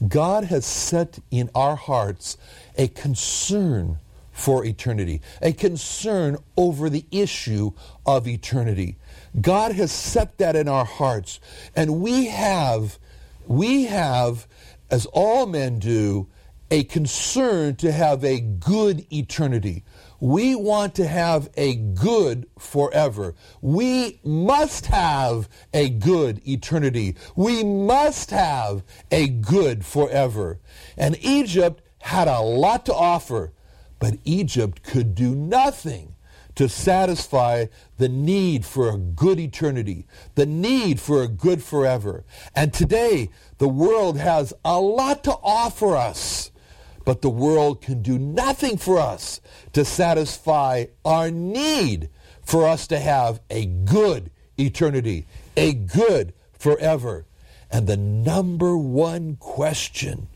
God 0.08 0.46
has 0.46 0.66
set 0.66 1.20
in 1.30 1.50
our 1.54 1.76
hearts 1.76 2.38
a 2.78 2.88
concern 2.88 4.00
for 4.32 4.66
eternity, 4.66 5.22
a 5.42 5.54
concern 5.54 6.38
over 6.58 6.90
the 6.90 7.06
issue 7.12 7.72
of 8.06 8.28
eternity. 8.28 8.98
God 9.40 9.74
has 9.74 9.92
set 9.92 10.38
that 10.40 10.56
in 10.56 10.68
our 10.68 10.86
hearts, 10.86 11.40
and 11.76 12.02
we 12.02 12.28
have, 12.28 12.98
we 13.46 13.86
have, 13.86 14.48
as 14.90 15.06
all 15.08 15.46
men 15.46 15.80
do, 15.80 16.28
a 16.72 16.84
concern 16.86 17.76
to 17.76 17.92
have 17.92 18.24
a 18.24 18.40
good 18.40 19.06
eternity. 19.14 19.84
We 20.22 20.54
want 20.54 20.94
to 20.96 21.08
have 21.08 21.50
a 21.58 21.74
good 21.74 22.48
forever. 22.60 23.34
We 23.60 24.20
must 24.24 24.86
have 24.86 25.50
a 25.74 25.90
good 25.90 26.48
eternity. 26.48 27.16
We 27.36 27.64
must 27.64 28.30
have 28.30 28.84
a 29.10 29.28
good 29.28 29.84
forever. 29.84 30.60
And 30.96 31.18
Egypt 31.22 31.82
had 32.04 32.28
a 32.28 32.40
lot 32.40 32.86
to 32.86 32.94
offer, 32.94 33.52
but 33.98 34.20
Egypt 34.24 34.84
could 34.84 35.16
do 35.16 35.34
nothing 35.34 36.14
to 36.54 36.70
satisfy 36.70 37.66
the 37.98 38.10
need 38.10 38.64
for 38.64 38.92
a 38.92 38.98
good 38.98 39.40
eternity, 39.40 40.06
the 40.36 40.46
need 40.46 41.00
for 41.00 41.24
a 41.24 41.28
good 41.28 41.64
forever. 41.64 42.26
And 42.56 42.72
today, 42.72 43.32
the 43.58 43.68
world 43.68 44.20
has 44.20 44.54
a 44.64 44.80
lot 44.80 45.24
to 45.24 45.32
offer 45.42 45.96
us 45.96 46.51
but 47.06 47.22
the 47.22 47.30
world 47.30 47.82
can 47.82 48.02
do 48.02 48.18
nothing 48.18 48.78
for 48.78 49.00
us 49.00 49.42
to 49.74 49.84
satisfy 49.86 50.86
our 51.04 51.32
need 51.32 52.10
for 52.44 52.68
us 52.68 52.88
to 52.88 53.00
have 53.00 53.40
a 53.50 53.66
good 53.66 54.32
eternity, 54.58 55.26
a 55.56 55.74
good 55.74 56.34
forever. 56.52 57.26
And 57.72 57.88
the 57.88 57.98
number 57.98 58.76
one 58.76 59.38
question 59.38 60.28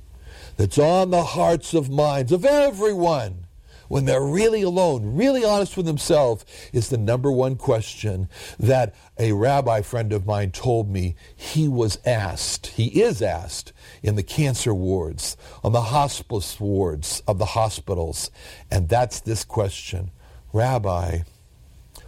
that's 0.57 0.77
on 0.77 1.11
the 1.11 1.23
hearts 1.23 1.73
of 1.73 1.89
minds 1.89 2.31
of 2.31 2.45
everyone 2.45 3.44
when 3.87 4.05
they're 4.05 4.23
really 4.23 4.61
alone, 4.61 5.15
really 5.15 5.43
honest 5.43 5.77
with 5.77 5.85
themselves, 5.85 6.45
is 6.73 6.89
the 6.89 6.97
number 6.97 7.31
one 7.31 7.55
question 7.55 8.27
that 8.59 8.95
a 9.17 9.31
rabbi 9.31 9.81
friend 9.81 10.11
of 10.11 10.25
mine 10.25 10.51
told 10.51 10.89
me 10.89 11.15
he 11.35 11.67
was 11.67 11.99
asked, 12.05 12.67
he 12.67 13.01
is 13.01 13.21
asked 13.21 13.73
in 14.01 14.15
the 14.15 14.23
cancer 14.23 14.73
wards, 14.73 15.37
on 15.63 15.71
the 15.71 15.81
hospice 15.81 16.59
wards 16.59 17.21
of 17.27 17.37
the 17.37 17.45
hospitals. 17.45 18.31
And 18.71 18.89
that's 18.89 19.19
this 19.19 19.43
question 19.43 20.11
Rabbi, 20.53 21.19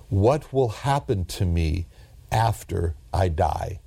what 0.10 0.54
will 0.54 0.70
happen 0.70 1.26
to 1.26 1.46
me 1.46 1.86
after 2.32 2.96
I 3.14 3.28
die? 3.30 3.80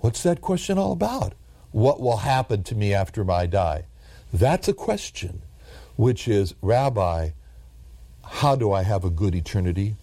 What's 0.00 0.22
that 0.22 0.40
question 0.40 0.78
all 0.78 0.92
about? 0.92 1.34
What 1.72 2.00
will 2.00 2.18
happen 2.18 2.62
to 2.64 2.74
me 2.74 2.94
after 2.94 3.30
I 3.30 3.46
die? 3.46 3.86
That's 4.32 4.68
a 4.68 4.72
question 4.72 5.42
which 5.96 6.28
is, 6.28 6.54
Rabbi, 6.62 7.30
how 8.24 8.56
do 8.56 8.72
I 8.72 8.82
have 8.82 9.04
a 9.04 9.10
good 9.10 9.34
eternity? 9.34 9.96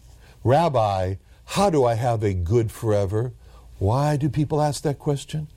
Rabbi, 0.43 1.15
how 1.45 1.69
do 1.69 1.85
I 1.85 1.93
have 1.95 2.23
a 2.23 2.33
good 2.33 2.71
forever? 2.71 3.33
Why 3.79 4.17
do 4.17 4.29
people 4.29 4.61
ask 4.61 4.83
that 4.83 4.99
question? 4.99 5.47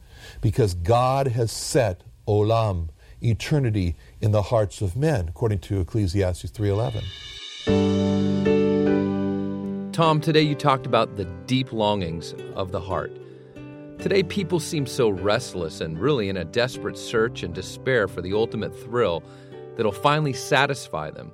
Because 0.40 0.74
God 0.74 1.28
has 1.28 1.50
set 1.52 2.02
olam, 2.26 2.88
eternity, 3.22 3.96
in 4.20 4.32
the 4.32 4.42
hearts 4.42 4.80
of 4.82 4.96
men, 4.96 5.28
according 5.28 5.60
to 5.60 5.80
Ecclesiastes 5.80 6.50
3.11. 6.50 7.02
Tom, 9.92 10.20
today 10.20 10.42
you 10.42 10.54
talked 10.54 10.86
about 10.86 11.16
the 11.16 11.24
deep 11.46 11.72
longings 11.72 12.34
of 12.54 12.70
the 12.72 12.80
heart. 12.80 13.12
Today, 13.98 14.22
people 14.22 14.60
seem 14.60 14.86
so 14.86 15.08
restless 15.08 15.80
and 15.80 15.98
really 15.98 16.28
in 16.28 16.36
a 16.36 16.44
desperate 16.44 16.98
search 16.98 17.42
and 17.42 17.54
despair 17.54 18.06
for 18.06 18.20
the 18.20 18.34
ultimate 18.34 18.78
thrill 18.78 19.22
that'll 19.76 19.92
finally 19.92 20.32
satisfy 20.32 21.10
them. 21.10 21.32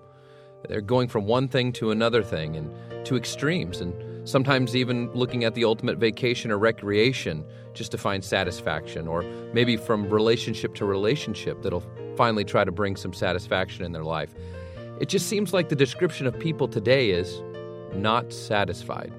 They're 0.69 0.81
going 0.81 1.09
from 1.09 1.27
one 1.27 1.49
thing 1.49 1.73
to 1.75 1.91
another 1.91 2.23
thing 2.23 2.57
and 2.57 2.71
to 3.07 3.17
extremes, 3.17 3.81
and 3.81 4.29
sometimes 4.29 4.77
even 4.77 5.11
looking 5.13 5.45
at 5.45 5.55
the 5.55 5.65
ultimate 5.65 5.99
vacation 5.99 6.51
or 6.51 6.59
recreation 6.59 7.45
just 7.75 7.91
to 7.93 7.99
find 7.99 8.23
satisfaction, 8.23 9.09
or 9.09 9.23
maybe 9.53 9.77
from 9.77 10.09
relationship 10.09 10.75
to 10.77 10.85
relationship 10.85 11.63
that'll 11.63 11.85
finally 12.17 12.45
try 12.45 12.65
to 12.65 12.71
bring 12.71 12.95
some 12.95 13.13
satisfaction 13.13 13.85
in 13.85 13.93
their 13.93 14.05
life. 14.05 14.35
It 15.01 15.09
just 15.09 15.27
seems 15.27 15.53
like 15.53 15.69
the 15.69 15.77
description 15.77 16.27
of 16.27 16.39
people 16.39 16.69
today 16.69 17.11
is 17.11 17.43
not 17.95 18.33
satisfied. 18.33 19.13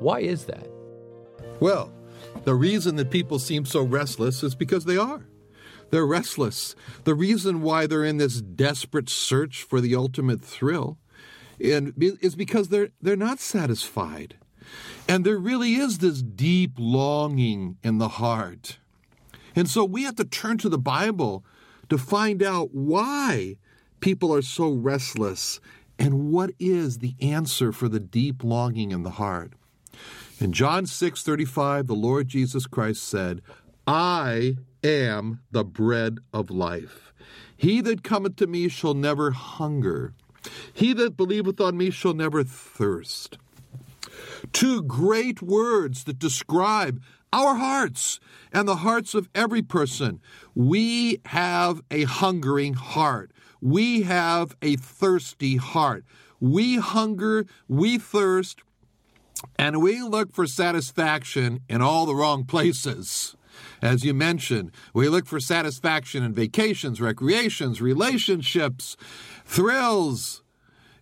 Why 0.00 0.20
is 0.20 0.46
that? 0.46 0.66
Well, 1.60 1.92
the 2.44 2.54
reason 2.54 2.96
that 2.96 3.10
people 3.10 3.38
seem 3.38 3.64
so 3.64 3.82
restless 3.82 4.42
is 4.42 4.54
because 4.54 4.84
they 4.84 4.96
are. 4.96 5.27
They're 5.90 6.06
restless. 6.06 6.74
The 7.04 7.14
reason 7.14 7.62
why 7.62 7.86
they're 7.86 8.04
in 8.04 8.18
this 8.18 8.40
desperate 8.40 9.08
search 9.08 9.62
for 9.62 9.80
the 9.80 9.94
ultimate 9.94 10.40
thrill 10.42 10.98
and 11.62 11.92
is 11.98 12.36
because 12.36 12.68
they're, 12.68 12.90
they're 13.00 13.16
not 13.16 13.40
satisfied. 13.40 14.36
And 15.08 15.24
there 15.24 15.38
really 15.38 15.74
is 15.74 15.98
this 15.98 16.22
deep 16.22 16.72
longing 16.78 17.78
in 17.82 17.98
the 17.98 18.08
heart. 18.08 18.78
And 19.56 19.68
so 19.68 19.84
we 19.84 20.02
have 20.04 20.16
to 20.16 20.24
turn 20.24 20.58
to 20.58 20.68
the 20.68 20.78
Bible 20.78 21.44
to 21.88 21.98
find 21.98 22.42
out 22.42 22.68
why 22.72 23.56
people 24.00 24.32
are 24.32 24.42
so 24.42 24.70
restless 24.70 25.58
And 25.98 26.30
what 26.30 26.52
is 26.58 26.98
the 26.98 27.16
answer 27.20 27.72
for 27.72 27.88
the 27.88 28.00
deep 28.00 28.44
longing 28.44 28.92
in 28.92 29.02
the 29.02 29.10
heart? 29.10 29.54
In 30.38 30.52
John 30.52 30.86
6:35, 30.86 31.88
the 31.88 31.94
Lord 31.94 32.28
Jesus 32.28 32.66
Christ 32.66 33.02
said, 33.02 33.42
"I 33.86 34.56
am 34.82 35.40
the 35.50 35.64
bread 35.64 36.18
of 36.32 36.50
life. 36.50 37.12
He 37.56 37.80
that 37.82 38.02
cometh 38.02 38.36
to 38.36 38.46
me 38.46 38.68
shall 38.68 38.94
never 38.94 39.32
hunger. 39.32 40.14
He 40.72 40.92
that 40.94 41.16
believeth 41.16 41.60
on 41.60 41.76
me 41.76 41.90
shall 41.90 42.14
never 42.14 42.44
thirst." 42.44 43.38
Two 44.52 44.82
great 44.82 45.42
words 45.42 46.04
that 46.04 46.18
describe 46.18 47.02
our 47.32 47.56
hearts 47.56 48.20
and 48.52 48.66
the 48.66 48.76
hearts 48.76 49.14
of 49.14 49.28
every 49.34 49.62
person. 49.62 50.20
We 50.54 51.20
have 51.26 51.82
a 51.90 52.04
hungering 52.04 52.74
heart. 52.74 53.32
We 53.60 54.02
have 54.02 54.56
a 54.62 54.76
thirsty 54.76 55.56
heart. 55.56 56.04
We 56.40 56.76
hunger, 56.76 57.46
we 57.66 57.98
thirst, 57.98 58.62
and 59.56 59.82
we 59.82 60.02
look 60.02 60.32
for 60.32 60.46
satisfaction 60.46 61.60
in 61.68 61.82
all 61.82 62.06
the 62.06 62.14
wrong 62.14 62.44
places. 62.44 63.36
As 63.82 64.04
you 64.04 64.14
mentioned, 64.14 64.70
we 64.92 65.08
look 65.08 65.26
for 65.26 65.40
satisfaction 65.40 66.22
in 66.22 66.32
vacations, 66.32 67.00
recreations, 67.00 67.80
relationships, 67.80 68.96
thrills. 69.44 70.42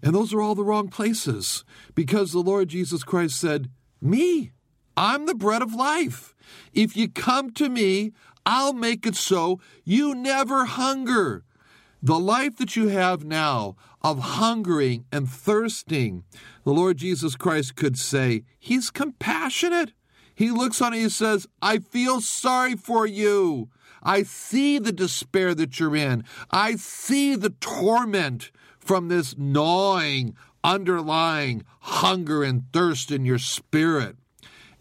And 0.02 0.14
those 0.14 0.32
are 0.32 0.40
all 0.40 0.54
the 0.54 0.64
wrong 0.64 0.88
places 0.88 1.64
because 1.94 2.32
the 2.32 2.40
Lord 2.40 2.68
Jesus 2.68 3.02
Christ 3.02 3.40
said, 3.40 3.70
Me, 4.00 4.52
I'm 4.96 5.26
the 5.26 5.34
bread 5.34 5.62
of 5.62 5.75
life. 5.75 6.34
If 6.72 6.96
you 6.96 7.08
come 7.08 7.52
to 7.54 7.68
me, 7.68 8.12
I'll 8.44 8.72
make 8.72 9.06
it 9.06 9.16
so 9.16 9.60
you 9.84 10.14
never 10.14 10.64
hunger. 10.64 11.44
The 12.02 12.18
life 12.18 12.56
that 12.58 12.76
you 12.76 12.88
have 12.88 13.25
now 13.25 13.75
of 14.02 14.18
hungering 14.20 15.04
and 15.10 15.28
thirsting, 15.28 16.22
the 16.64 16.72
Lord 16.72 16.98
Jesus 16.98 17.34
Christ 17.34 17.75
could 17.75 17.98
say, 17.98 18.44
He's 18.58 18.90
compassionate. 18.90 19.92
He 20.37 20.50
looks 20.50 20.81
on 20.83 20.93
it 20.93 20.99
and 20.99 21.05
he 21.05 21.09
says, 21.09 21.49
I 21.61 21.78
feel 21.78 22.21
sorry 22.21 22.76
for 22.76 23.07
you. 23.07 23.71
I 24.02 24.23
see 24.23 24.78
the 24.78 24.93
despair 24.93 25.55
that 25.55 25.81
you're 25.81 25.97
in. 25.97 26.25
I 26.50 26.76
see 26.76 27.35
the 27.35 27.50
torment 27.50 28.52
from 28.78 29.09
this 29.09 29.37
gnawing, 29.37 30.37
underlying 30.62 31.64
hunger 31.81 32.45
and 32.45 32.64
thirst 32.73 33.11
in 33.11 33.25
your 33.25 33.38
spirit. 33.38 34.16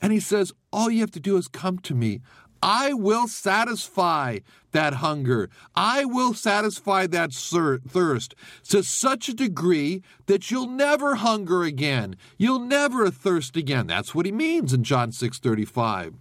And 0.01 0.11
he 0.11 0.19
says, 0.19 0.51
All 0.71 0.91
you 0.91 0.99
have 0.99 1.11
to 1.11 1.19
do 1.21 1.37
is 1.37 1.47
come 1.47 1.79
to 1.79 1.95
me. 1.95 2.21
I 2.67 2.93
will 2.93 3.27
satisfy 3.27 4.39
that 4.71 4.95
hunger. 4.95 5.51
I 5.75 6.03
will 6.03 6.33
satisfy 6.33 7.05
that 7.05 7.31
thirst 7.31 8.33
to 8.69 8.81
such 8.81 9.29
a 9.29 9.35
degree 9.35 10.01
that 10.25 10.49
you'll 10.49 10.69
never 10.69 11.13
hunger 11.15 11.61
again. 11.61 12.15
You'll 12.39 12.59
never 12.59 13.11
thirst 13.11 13.55
again. 13.55 13.85
That's 13.85 14.15
what 14.15 14.25
he 14.25 14.31
means 14.31 14.73
in 14.73 14.83
John 14.83 15.11
6 15.11 15.37
35. 15.37 16.15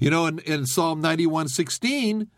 You 0.00 0.10
know, 0.10 0.26
in, 0.26 0.40
in 0.40 0.66
Psalm 0.66 1.00
91 1.00 1.46
16, 1.46 2.28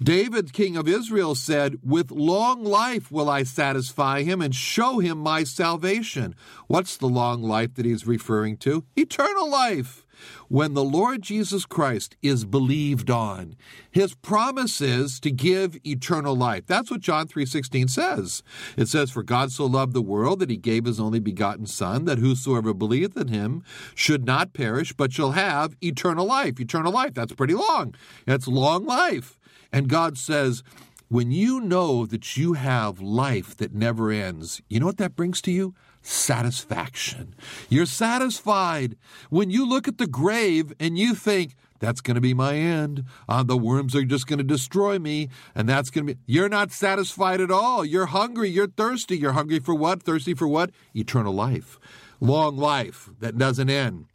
David, 0.00 0.52
king 0.52 0.76
of 0.76 0.86
Israel, 0.86 1.34
said, 1.34 1.78
With 1.82 2.12
long 2.12 2.62
life 2.62 3.10
will 3.10 3.28
I 3.28 3.42
satisfy 3.42 4.22
him 4.22 4.40
and 4.40 4.54
show 4.54 5.00
him 5.00 5.18
my 5.18 5.42
salvation. 5.42 6.36
What's 6.68 6.96
the 6.96 7.08
long 7.08 7.42
life 7.42 7.74
that 7.74 7.84
he's 7.84 8.06
referring 8.06 8.56
to? 8.58 8.84
Eternal 8.94 9.50
life. 9.50 10.06
When 10.48 10.74
the 10.74 10.84
Lord 10.84 11.22
Jesus 11.22 11.64
Christ 11.64 12.16
is 12.22 12.44
believed 12.44 13.10
on, 13.10 13.56
his 13.90 14.14
promise 14.14 14.80
is 14.80 15.20
to 15.20 15.30
give 15.30 15.78
eternal 15.86 16.34
life. 16.36 16.66
That's 16.66 16.90
what 16.90 17.00
John 17.00 17.28
3:16 17.28 17.88
says. 17.88 18.42
It 18.76 18.88
says 18.88 19.10
for 19.10 19.22
God 19.22 19.52
so 19.52 19.66
loved 19.66 19.92
the 19.92 20.02
world 20.02 20.40
that 20.40 20.50
he 20.50 20.56
gave 20.56 20.84
his 20.84 21.00
only 21.00 21.20
begotten 21.20 21.66
son 21.66 22.04
that 22.04 22.18
whosoever 22.18 22.74
believeth 22.74 23.16
in 23.16 23.28
him 23.28 23.62
should 23.94 24.24
not 24.24 24.52
perish 24.52 24.92
but 24.92 25.12
shall 25.12 25.32
have 25.32 25.76
eternal 25.82 26.26
life. 26.26 26.60
Eternal 26.60 26.92
life, 26.92 27.14
that's 27.14 27.32
pretty 27.32 27.54
long. 27.54 27.94
That's 28.26 28.48
long 28.48 28.84
life. 28.84 29.38
And 29.72 29.88
God 29.88 30.18
says, 30.18 30.62
when 31.08 31.32
you 31.32 31.60
know 31.60 32.06
that 32.06 32.36
you 32.36 32.52
have 32.52 33.00
life 33.00 33.56
that 33.56 33.74
never 33.74 34.12
ends, 34.12 34.62
you 34.68 34.78
know 34.78 34.86
what 34.86 34.98
that 34.98 35.16
brings 35.16 35.40
to 35.42 35.50
you? 35.50 35.74
Satisfaction. 36.02 37.34
You're 37.68 37.86
satisfied. 37.86 38.96
When 39.28 39.50
you 39.50 39.68
look 39.68 39.86
at 39.86 39.98
the 39.98 40.06
grave 40.06 40.72
and 40.80 40.98
you 40.98 41.14
think, 41.14 41.54
that's 41.80 42.02
going 42.02 42.14
to 42.14 42.20
be 42.20 42.34
my 42.34 42.54
end. 42.54 43.04
Uh, 43.28 43.42
the 43.42 43.56
worms 43.56 43.96
are 43.96 44.04
just 44.04 44.26
going 44.26 44.38
to 44.38 44.44
destroy 44.44 44.98
me, 44.98 45.30
and 45.54 45.68
that's 45.68 45.90
going 45.90 46.06
to 46.06 46.14
be. 46.14 46.20
You're 46.26 46.48
not 46.48 46.72
satisfied 46.72 47.40
at 47.40 47.50
all. 47.50 47.84
You're 47.84 48.06
hungry. 48.06 48.50
You're 48.50 48.68
thirsty. 48.68 49.16
You're 49.16 49.32
hungry 49.32 49.58
for 49.60 49.74
what? 49.74 50.02
Thirsty 50.02 50.34
for 50.34 50.46
what? 50.46 50.70
Eternal 50.94 51.32
life, 51.32 51.78
long 52.20 52.56
life 52.56 53.08
that 53.20 53.38
doesn't 53.38 53.70
end. 53.70 54.06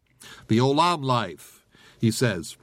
The 0.48 0.60
olam 0.60 1.04
life, 1.04 1.65
he 2.00 2.12
says. 2.12 2.56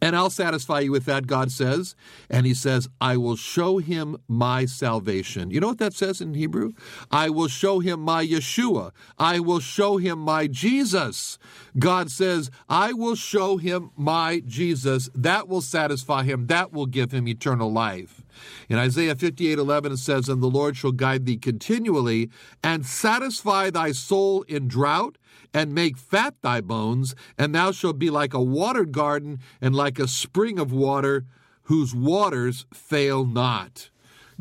And 0.00 0.16
I'll 0.16 0.30
satisfy 0.30 0.80
you 0.80 0.92
with 0.92 1.04
that, 1.06 1.26
God 1.26 1.50
says. 1.50 1.94
And 2.28 2.46
he 2.46 2.54
says, 2.54 2.88
I 3.00 3.16
will 3.16 3.36
show 3.36 3.78
him 3.78 4.16
my 4.28 4.64
salvation. 4.64 5.50
You 5.50 5.60
know 5.60 5.68
what 5.68 5.78
that 5.78 5.94
says 5.94 6.20
in 6.20 6.34
Hebrew? 6.34 6.72
I 7.10 7.30
will 7.30 7.48
show 7.48 7.80
him 7.80 8.00
my 8.00 8.24
Yeshua. 8.24 8.92
I 9.18 9.40
will 9.40 9.60
show 9.60 9.96
him 9.96 10.18
my 10.18 10.46
Jesus. 10.46 11.38
God 11.78 12.10
says, 12.10 12.50
I 12.68 12.92
will 12.92 13.16
show 13.16 13.56
him 13.56 13.90
my 13.96 14.42
Jesus. 14.46 15.08
That 15.14 15.48
will 15.48 15.62
satisfy 15.62 16.24
him. 16.24 16.46
That 16.46 16.72
will 16.72 16.86
give 16.86 17.12
him 17.12 17.28
eternal 17.28 17.72
life. 17.72 18.23
In 18.68 18.78
Isaiah 18.78 19.14
58 19.14 19.58
11, 19.58 19.92
it 19.92 19.96
says, 19.98 20.28
And 20.28 20.42
the 20.42 20.48
Lord 20.48 20.76
shall 20.76 20.92
guide 20.92 21.26
thee 21.26 21.36
continually 21.36 22.30
and 22.62 22.86
satisfy 22.86 23.70
thy 23.70 23.92
soul 23.92 24.42
in 24.42 24.68
drought 24.68 25.18
and 25.52 25.74
make 25.74 25.96
fat 25.96 26.34
thy 26.42 26.60
bones, 26.60 27.14
and 27.38 27.54
thou 27.54 27.70
shalt 27.70 27.98
be 27.98 28.10
like 28.10 28.34
a 28.34 28.42
watered 28.42 28.92
garden 28.92 29.38
and 29.60 29.74
like 29.74 29.98
a 29.98 30.08
spring 30.08 30.58
of 30.58 30.72
water 30.72 31.24
whose 31.64 31.94
waters 31.94 32.66
fail 32.72 33.24
not. 33.24 33.90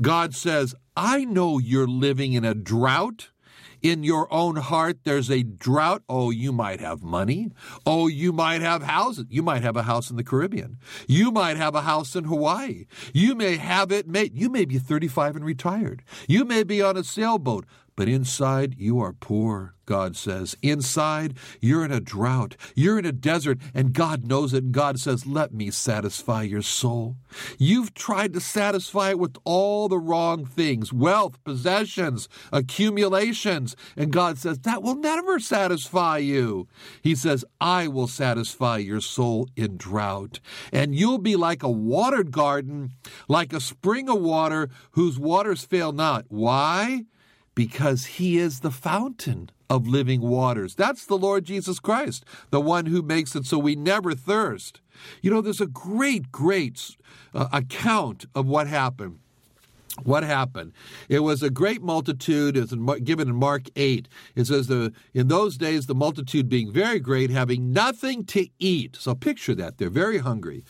God 0.01 0.33
says, 0.33 0.75
I 0.95 1.25
know 1.25 1.59
you're 1.59 1.87
living 1.87 2.33
in 2.33 2.43
a 2.43 2.53
drought. 2.53 3.29
In 3.83 4.01
your 4.01 4.33
own 4.33 4.55
heart, 4.55 4.99
there's 5.03 5.29
a 5.29 5.43
drought. 5.43 6.03
Oh, 6.07 6.31
you 6.31 6.53
might 6.53 6.79
have 6.79 7.03
money. 7.03 7.51
Oh, 7.85 8.07
you 8.07 8.31
might 8.31 8.61
have 8.61 8.83
houses. 8.83 9.25
You 9.29 9.43
might 9.43 9.61
have 9.61 9.75
a 9.75 9.83
house 9.83 10.09
in 10.09 10.15
the 10.15 10.23
Caribbean. 10.23 10.77
You 11.05 11.31
might 11.31 11.57
have 11.57 11.75
a 11.75 11.81
house 11.81 12.15
in 12.15 12.23
Hawaii. 12.23 12.85
You 13.13 13.35
may 13.35 13.57
have 13.57 13.91
it 13.91 14.07
made. 14.07 14.39
You 14.39 14.49
may 14.49 14.63
be 14.63 14.79
35 14.79 15.35
and 15.35 15.43
retired. 15.43 16.01
You 16.29 16.45
may 16.45 16.63
be 16.63 16.81
on 16.81 16.95
a 16.95 17.03
sailboat, 17.03 17.65
but 17.95 18.07
inside 18.07 18.75
you 18.77 18.99
are 18.99 19.13
poor. 19.13 19.75
God 19.85 20.15
says. 20.15 20.55
Inside, 20.61 21.37
you're 21.59 21.83
in 21.83 21.91
a 21.91 21.99
drought. 21.99 22.55
You're 22.75 22.99
in 22.99 23.05
a 23.05 23.11
desert, 23.11 23.59
and 23.73 23.93
God 23.93 24.25
knows 24.25 24.53
it. 24.53 24.63
And 24.63 24.71
God 24.71 24.99
says, 24.99 25.25
Let 25.25 25.53
me 25.53 25.71
satisfy 25.71 26.43
your 26.43 26.61
soul. 26.61 27.17
You've 27.57 27.93
tried 27.93 28.33
to 28.33 28.39
satisfy 28.39 29.11
it 29.11 29.19
with 29.19 29.35
all 29.43 29.89
the 29.89 29.99
wrong 29.99 30.45
things 30.45 30.93
wealth, 30.93 31.43
possessions, 31.43 32.29
accumulations. 32.51 33.75
And 33.97 34.11
God 34.11 34.37
says, 34.37 34.59
That 34.59 34.83
will 34.83 34.95
never 34.95 35.39
satisfy 35.39 36.19
you. 36.19 36.67
He 37.01 37.15
says, 37.15 37.43
I 37.59 37.87
will 37.87 38.07
satisfy 38.07 38.77
your 38.77 39.01
soul 39.01 39.49
in 39.55 39.77
drought. 39.77 40.39
And 40.71 40.95
you'll 40.95 41.17
be 41.17 41.35
like 41.35 41.63
a 41.63 41.69
watered 41.69 42.31
garden, 42.31 42.91
like 43.27 43.51
a 43.51 43.59
spring 43.59 44.09
of 44.09 44.21
water 44.21 44.69
whose 44.91 45.19
waters 45.19 45.65
fail 45.65 45.91
not. 45.91 46.25
Why? 46.29 47.05
Because 47.55 48.05
he 48.05 48.37
is 48.37 48.61
the 48.61 48.71
fountain 48.71 49.49
of 49.69 49.87
living 49.87 50.21
waters. 50.21 50.75
That's 50.75 51.05
the 51.05 51.17
Lord 51.17 51.45
Jesus 51.45 51.79
Christ, 51.79 52.25
the 52.49 52.61
one 52.61 52.87
who 52.87 53.01
makes 53.01 53.35
it 53.35 53.45
so 53.45 53.57
we 53.57 53.75
never 53.75 54.13
thirst. 54.13 54.81
You 55.21 55.31
know, 55.31 55.41
there's 55.41 55.61
a 55.61 55.67
great, 55.67 56.31
great 56.31 56.95
uh, 57.33 57.47
account 57.51 58.25
of 58.35 58.47
what 58.47 58.67
happened. 58.67 59.19
What 60.03 60.23
happened? 60.23 60.73
It 61.07 61.19
was 61.19 61.43
a 61.43 61.51
great 61.51 61.83
multitude. 61.83 62.57
It's 62.57 62.73
given 63.03 63.29
in 63.29 63.35
Mark 63.35 63.63
8. 63.75 64.07
It 64.35 64.45
says, 64.45 64.65
the, 64.65 64.91
In 65.13 65.27
those 65.27 65.55
days, 65.55 65.85
the 65.85 65.93
multitude 65.93 66.49
being 66.49 66.71
very 66.71 66.99
great, 66.99 67.29
having 67.29 67.71
nothing 67.71 68.25
to 68.25 68.47
eat. 68.57 68.97
So 68.99 69.13
picture 69.13 69.53
that. 69.53 69.77
They're 69.77 69.91
very 69.91 70.17
hungry. 70.17 70.63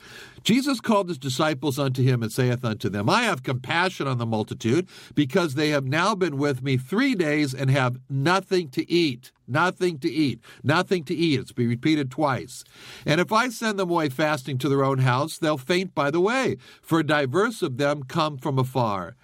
Jesus 0.44 0.80
called 0.80 1.10
his 1.10 1.18
disciples 1.18 1.80
unto 1.80 2.04
him 2.04 2.22
and 2.22 2.32
saith 2.32 2.64
unto 2.66 2.90
them, 2.90 3.10
I 3.10 3.24
have 3.24 3.44
compassion 3.44 4.08
on 4.08 4.18
the 4.18 4.26
multitude, 4.26 4.88
because 5.16 5.56
they 5.56 5.70
have 5.70 5.86
now 5.86 6.16
been 6.16 6.38
with 6.38 6.62
me 6.62 6.78
three 6.78 7.16
days 7.16 7.54
and 7.54 7.70
have 7.70 8.00
nothing 8.10 8.70
to 8.70 8.90
eat. 8.92 9.32
Nothing 9.48 10.00
to 10.00 10.12
eat. 10.12 10.42
Nothing 10.64 11.04
to 11.06 11.16
eat. 11.16 11.40
It's 11.40 11.52
be 11.52 11.68
repeated 11.68 12.12
twice. 12.12 12.64
And 13.06 13.20
if 13.20 13.32
I 13.32 13.50
send 13.50 13.80
them 13.80 13.90
away 13.90 14.10
fasting 14.10 14.58
to 14.60 14.70
their 14.70 14.84
own 14.84 15.00
house, 15.00 15.38
they'll 15.38 15.58
faint 15.58 15.94
by 15.94 16.12
the 16.12 16.22
way, 16.22 16.58
for 16.82 17.04
diverse 17.04 17.62
of 17.62 17.78
them 17.78 18.04
come 18.04 18.38
from 18.38 18.58
afar. 18.58 19.16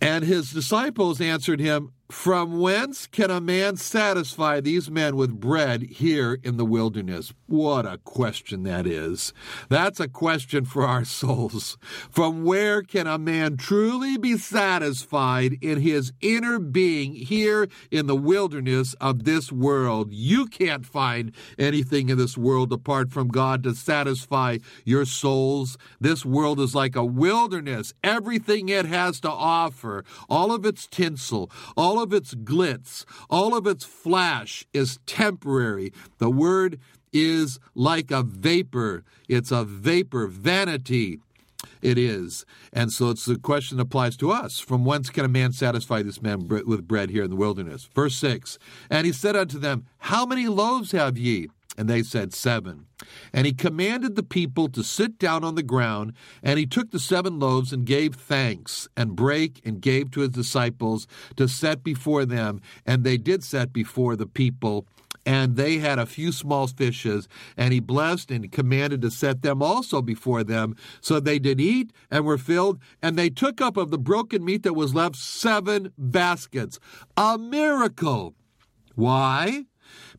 And 0.00 0.24
his 0.24 0.52
disciples 0.52 1.20
answered 1.20 1.60
him, 1.60 1.92
From 2.10 2.58
whence 2.58 3.06
can 3.06 3.30
a 3.30 3.40
man 3.40 3.76
satisfy 3.76 4.60
these 4.60 4.90
men 4.90 5.14
with 5.14 5.38
bread 5.38 5.82
here 5.82 6.40
in 6.42 6.56
the 6.56 6.64
wilderness? 6.64 7.32
What 7.46 7.86
a 7.86 7.98
question 7.98 8.64
that 8.64 8.84
is. 8.84 9.32
That's 9.68 10.00
a 10.00 10.08
question 10.08 10.64
for 10.64 10.84
our 10.84 11.04
souls. 11.20 11.78
From 12.10 12.44
where 12.44 12.82
can 12.82 13.06
a 13.06 13.16
man 13.16 13.56
truly 13.56 14.18
be 14.18 14.36
satisfied 14.36 15.58
in 15.62 15.80
his 15.80 16.12
inner 16.20 16.58
being 16.58 17.14
here 17.14 17.68
in 17.92 18.08
the 18.08 18.16
wilderness 18.16 18.94
of 18.94 19.22
this 19.22 19.52
world? 19.52 20.12
You 20.12 20.46
can't 20.46 20.84
find 20.84 21.32
anything 21.60 22.08
in 22.08 22.18
this 22.18 22.36
world 22.36 22.72
apart 22.72 23.12
from 23.12 23.28
God 23.28 23.62
to 23.62 23.74
satisfy 23.74 24.58
your 24.84 25.04
souls. 25.04 25.78
This 26.00 26.26
world 26.26 26.58
is 26.58 26.74
like 26.74 26.96
a 26.96 27.04
wilderness. 27.04 27.94
Everything 28.02 28.68
it 28.68 28.86
has 28.86 29.20
to 29.20 29.30
offer, 29.30 30.04
all 30.28 30.50
of 30.52 30.66
its 30.66 30.88
tinsel, 30.88 31.52
all 31.76 31.99
of 32.02 32.12
its 32.12 32.34
glitz, 32.34 33.04
all 33.28 33.56
of 33.56 33.66
its 33.66 33.84
flash 33.84 34.66
is 34.72 34.98
temporary. 35.06 35.92
The 36.18 36.30
word 36.30 36.78
is 37.12 37.58
like 37.74 38.10
a 38.10 38.22
vapor. 38.22 39.04
It's 39.28 39.50
a 39.50 39.64
vapor, 39.64 40.26
vanity. 40.26 41.18
It 41.82 41.98
is. 41.98 42.44
And 42.72 42.92
so 42.92 43.10
it's 43.10 43.24
the 43.24 43.38
question 43.38 43.80
applies 43.80 44.16
to 44.18 44.30
us. 44.30 44.58
From 44.58 44.84
whence 44.84 45.10
can 45.10 45.24
a 45.24 45.28
man 45.28 45.52
satisfy 45.52 46.02
this 46.02 46.22
man 46.22 46.48
with 46.48 46.86
bread 46.86 47.10
here 47.10 47.24
in 47.24 47.30
the 47.30 47.36
wilderness? 47.36 47.88
Verse 47.94 48.16
6 48.16 48.58
And 48.88 49.06
he 49.06 49.12
said 49.12 49.36
unto 49.36 49.58
them, 49.58 49.86
How 49.98 50.26
many 50.26 50.48
loaves 50.48 50.92
have 50.92 51.18
ye? 51.18 51.48
And 51.76 51.88
they 51.88 52.02
said, 52.02 52.34
Seven. 52.34 52.86
And 53.32 53.46
he 53.46 53.52
commanded 53.52 54.16
the 54.16 54.22
people 54.22 54.68
to 54.70 54.82
sit 54.82 55.18
down 55.18 55.44
on 55.44 55.54
the 55.54 55.62
ground, 55.62 56.12
and 56.42 56.58
he 56.58 56.66
took 56.66 56.90
the 56.90 56.98
seven 56.98 57.38
loaves 57.38 57.72
and 57.72 57.86
gave 57.86 58.14
thanks, 58.14 58.88
and 58.96 59.16
brake 59.16 59.60
and 59.64 59.80
gave 59.80 60.10
to 60.10 60.20
his 60.20 60.30
disciples 60.30 61.06
to 61.36 61.48
set 61.48 61.82
before 61.82 62.26
them. 62.26 62.60
And 62.84 63.04
they 63.04 63.16
did 63.16 63.44
set 63.44 63.72
before 63.72 64.16
the 64.16 64.26
people. 64.26 64.86
And 65.26 65.56
they 65.56 65.78
had 65.78 65.98
a 65.98 66.06
few 66.06 66.32
small 66.32 66.66
fishes, 66.66 67.28
and 67.56 67.72
he 67.72 67.80
blessed 67.80 68.30
and 68.30 68.50
commanded 68.50 69.02
to 69.02 69.10
set 69.10 69.42
them 69.42 69.62
also 69.62 70.00
before 70.00 70.42
them. 70.42 70.76
So 71.00 71.20
they 71.20 71.38
did 71.38 71.60
eat 71.60 71.92
and 72.10 72.24
were 72.24 72.38
filled, 72.38 72.80
and 73.02 73.16
they 73.16 73.28
took 73.28 73.60
up 73.60 73.76
of 73.76 73.90
the 73.90 73.98
broken 73.98 74.44
meat 74.44 74.62
that 74.62 74.74
was 74.74 74.94
left 74.94 75.16
seven 75.16 75.92
baskets. 75.98 76.80
A 77.16 77.36
miracle. 77.36 78.34
Why? 78.94 79.66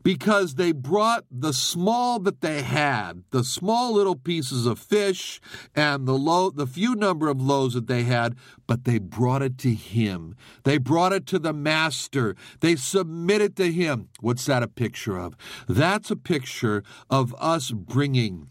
Because 0.02 0.54
they 0.54 0.72
brought 0.72 1.24
the 1.30 1.52
small 1.52 2.18
that 2.20 2.40
they 2.40 2.62
had, 2.62 3.24
the 3.30 3.44
small 3.44 3.92
little 3.92 4.16
pieces 4.16 4.66
of 4.66 4.78
fish 4.78 5.40
and 5.74 6.06
the 6.06 6.14
low, 6.14 6.50
the 6.50 6.66
few 6.66 6.94
number 6.94 7.28
of 7.28 7.40
loaves 7.40 7.74
that 7.74 7.86
they 7.86 8.02
had, 8.02 8.36
but 8.66 8.84
they 8.84 8.98
brought 8.98 9.42
it 9.42 9.58
to 9.58 9.74
him. 9.74 10.34
They 10.64 10.78
brought 10.78 11.12
it 11.12 11.26
to 11.26 11.38
the 11.38 11.52
master. 11.52 12.36
They 12.60 12.76
submitted 12.76 13.56
to 13.56 13.70
him. 13.70 14.08
What's 14.20 14.46
that 14.46 14.62
a 14.62 14.68
picture 14.68 15.18
of? 15.18 15.36
That's 15.68 16.10
a 16.10 16.16
picture 16.16 16.82
of 17.10 17.34
us 17.38 17.70
bringing 17.70 18.48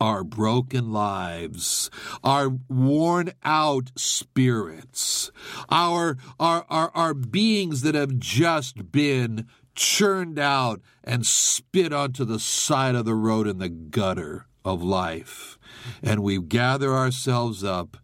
our 0.00 0.22
broken 0.22 0.92
lives, 0.92 1.90
our 2.22 2.50
worn 2.68 3.32
out 3.42 3.90
spirits, 3.96 5.30
our, 5.70 6.16
our, 6.38 6.64
our, 6.68 6.90
our 6.94 7.14
beings 7.14 7.82
that 7.82 7.94
have 7.94 8.18
just 8.18 8.92
been 8.92 9.46
churned 9.78 10.38
out 10.38 10.80
and 11.04 11.24
spit 11.24 11.92
onto 11.92 12.24
the 12.24 12.40
side 12.40 12.96
of 12.96 13.04
the 13.04 13.14
road 13.14 13.46
in 13.46 13.58
the 13.58 13.68
gutter 13.68 14.46
of 14.64 14.82
life. 14.82 15.56
And 16.02 16.22
we 16.22 16.40
gather 16.40 16.92
ourselves 16.92 17.62
up 17.62 17.96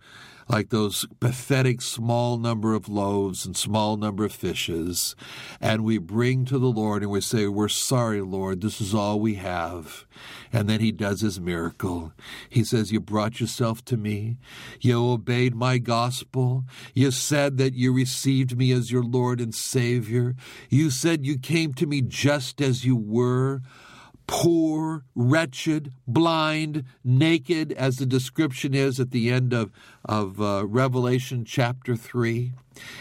like 0.48 0.70
those 0.70 1.06
pathetic 1.20 1.80
small 1.80 2.36
number 2.36 2.74
of 2.74 2.88
loaves 2.88 3.46
and 3.46 3.56
small 3.56 3.96
number 3.96 4.24
of 4.24 4.32
fishes, 4.32 5.16
and 5.60 5.84
we 5.84 5.98
bring 5.98 6.44
to 6.44 6.58
the 6.58 6.70
Lord 6.70 7.02
and 7.02 7.10
we 7.10 7.20
say, 7.20 7.46
We're 7.46 7.68
sorry, 7.68 8.20
Lord, 8.20 8.60
this 8.60 8.80
is 8.80 8.94
all 8.94 9.20
we 9.20 9.34
have. 9.34 10.06
And 10.52 10.68
then 10.68 10.80
he 10.80 10.92
does 10.92 11.20
his 11.20 11.40
miracle. 11.40 12.12
He 12.48 12.62
says, 12.62 12.92
You 12.92 13.00
brought 13.00 13.40
yourself 13.40 13.84
to 13.86 13.96
me. 13.96 14.38
You 14.80 15.04
obeyed 15.04 15.54
my 15.54 15.78
gospel. 15.78 16.64
You 16.94 17.10
said 17.10 17.58
that 17.58 17.74
you 17.74 17.92
received 17.92 18.56
me 18.56 18.70
as 18.72 18.92
your 18.92 19.02
Lord 19.02 19.40
and 19.40 19.54
Savior. 19.54 20.34
You 20.68 20.90
said 20.90 21.26
you 21.26 21.38
came 21.38 21.74
to 21.74 21.86
me 21.86 22.02
just 22.02 22.60
as 22.60 22.84
you 22.84 22.96
were 22.96 23.62
poor, 24.26 25.04
wretched, 25.14 25.92
blind, 26.06 26.84
naked, 27.02 27.72
as 27.72 27.96
the 27.96 28.06
description 28.06 28.74
is 28.74 28.98
at 28.98 29.10
the 29.10 29.30
end 29.30 29.52
of, 29.52 29.70
of 30.04 30.40
uh, 30.40 30.66
Revelation 30.66 31.44
chapter 31.44 31.96
3. 31.96 32.52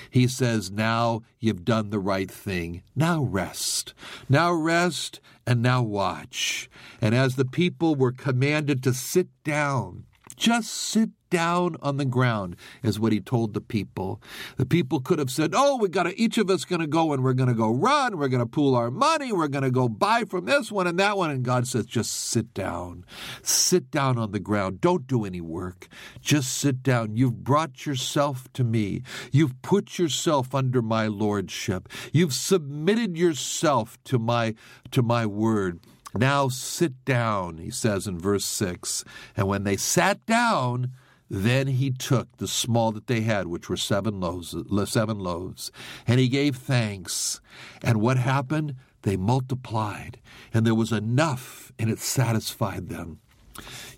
He 0.09 0.27
says, 0.27 0.71
Now 0.71 1.23
you've 1.39 1.65
done 1.65 1.89
the 1.89 1.99
right 1.99 2.29
thing. 2.29 2.83
Now 2.95 3.23
rest. 3.23 3.93
Now 4.29 4.51
rest 4.53 5.19
and 5.45 5.61
now 5.61 5.81
watch. 5.81 6.69
And 7.01 7.15
as 7.15 7.35
the 7.35 7.45
people 7.45 7.95
were 7.95 8.11
commanded 8.11 8.83
to 8.83 8.93
sit 8.93 9.27
down, 9.43 10.05
just 10.33 10.69
sit 10.69 11.09
down 11.33 11.75
on 11.81 11.97
the 11.97 12.05
ground, 12.05 12.55
is 12.83 12.99
what 12.99 13.11
he 13.11 13.19
told 13.19 13.55
the 13.55 13.59
people. 13.59 14.21
The 14.57 14.67
people 14.67 14.99
could 14.99 15.17
have 15.17 15.31
said, 15.31 15.53
Oh, 15.55 15.77
we 15.77 15.89
got 15.89 16.03
to, 16.03 16.21
each 16.21 16.37
of 16.37 16.47
us 16.47 16.63
going 16.63 16.81
to 16.81 16.87
go 16.87 17.11
and 17.11 17.23
we're 17.23 17.33
going 17.33 17.49
to 17.49 17.55
go 17.55 17.71
run. 17.71 18.19
We're 18.19 18.27
going 18.27 18.39
to 18.39 18.45
pool 18.45 18.75
our 18.75 18.91
money. 18.91 19.31
We're 19.31 19.47
going 19.47 19.63
to 19.63 19.71
go 19.71 19.89
buy 19.89 20.25
from 20.25 20.45
this 20.45 20.71
one 20.71 20.85
and 20.85 20.99
that 20.99 21.17
one. 21.17 21.31
And 21.31 21.43
God 21.43 21.67
says, 21.67 21.87
Just 21.87 22.11
sit 22.11 22.53
down. 22.53 23.03
Sit 23.41 23.89
down 23.89 24.19
on 24.19 24.31
the 24.31 24.39
ground. 24.39 24.79
Don't 24.79 25.07
do 25.07 25.25
any 25.25 25.41
work. 25.41 25.87
Just 26.21 26.53
sit 26.53 26.83
down. 26.83 27.17
You've 27.17 27.43
brought 27.43 27.87
yourself 27.87 28.47
to 28.53 28.63
me. 28.63 29.01
You've 29.31 29.59
put 29.63 29.97
yourself 29.97 30.53
under 30.53 30.83
my 30.83 31.07
lordship. 31.07 31.89
You've 32.11 32.33
submitted 32.33 33.17
yourself 33.17 33.97
to 34.03 34.19
my, 34.19 34.53
to 34.91 35.01
my 35.01 35.25
word. 35.25 35.79
Now 36.15 36.47
sit 36.47 37.05
down, 37.05 37.57
he 37.57 37.71
says 37.71 38.07
in 38.07 38.19
verse 38.19 38.45
6. 38.45 39.03
And 39.35 39.47
when 39.47 39.63
they 39.63 39.77
sat 39.77 40.25
down, 40.25 40.91
then 41.29 41.67
he 41.67 41.89
took 41.89 42.37
the 42.37 42.47
small 42.47 42.91
that 42.91 43.07
they 43.07 43.21
had, 43.21 43.47
which 43.47 43.69
were 43.69 43.77
seven 43.77 44.19
loaves, 44.19 44.53
uh, 44.53 44.85
seven 44.85 45.17
loaves, 45.19 45.71
and 46.05 46.19
he 46.19 46.27
gave 46.27 46.55
thanks. 46.55 47.41
And 47.81 47.99
what 48.01 48.17
happened? 48.17 48.75
They 49.01 49.17
multiplied, 49.17 50.19
and 50.53 50.65
there 50.65 50.75
was 50.75 50.91
enough, 50.91 51.71
and 51.79 51.89
it 51.89 51.99
satisfied 51.99 52.89
them. 52.89 53.19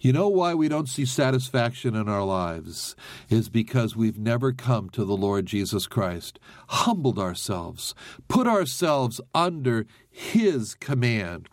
You 0.01 0.13
know 0.13 0.29
why 0.29 0.53
we 0.53 0.67
don't 0.67 0.89
see 0.89 1.05
satisfaction 1.05 1.95
in 1.95 2.09
our 2.09 2.23
lives 2.23 2.95
is 3.29 3.49
because 3.49 3.95
we've 3.95 4.19
never 4.19 4.51
come 4.51 4.89
to 4.91 5.03
the 5.03 5.15
Lord 5.15 5.45
Jesus 5.45 5.87
Christ, 5.87 6.39
humbled 6.69 7.19
ourselves, 7.19 7.95
put 8.27 8.47
ourselves 8.47 9.21
under 9.33 9.85
His 10.09 10.75
command. 10.75 11.49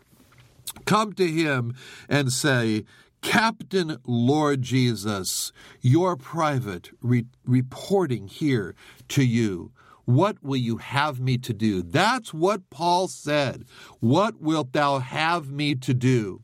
Come 0.85 1.13
to 1.13 1.27
Him 1.27 1.75
and 2.09 2.31
say, 2.31 2.85
Captain 3.21 3.97
Lord 4.05 4.61
Jesus, 4.61 5.53
your 5.81 6.17
private 6.17 6.91
re- 7.01 7.25
reporting 7.45 8.27
here 8.27 8.75
to 9.09 9.23
you. 9.23 9.71
What 10.05 10.43
will 10.43 10.57
you 10.57 10.77
have 10.77 11.21
me 11.21 11.37
to 11.37 11.53
do? 11.53 11.81
That's 11.81 12.33
what 12.33 12.69
Paul 12.69 13.07
said. 13.07 13.63
What 14.01 14.41
wilt 14.41 14.73
thou 14.73 14.99
have 14.99 15.49
me 15.49 15.75
to 15.75 15.93
do? 15.93 16.41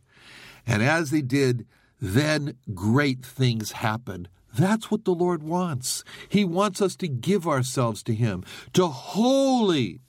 And 0.66 0.82
as 0.82 1.12
he 1.12 1.22
did, 1.22 1.66
then 2.00 2.56
great 2.74 3.26
things 3.26 3.74
happened. 3.74 4.30
That's 4.58 4.90
what 4.90 5.06
the 5.06 5.14
Lord 5.14 5.44
wants. 5.44 6.04
He 6.28 6.46
wants 6.46 6.82
us 6.82 6.96
to 6.98 7.08
give 7.08 7.48
ourselves 7.48 8.02
to 8.04 8.16
Him, 8.16 8.44
to 8.74 8.88
wholly 8.88 10.00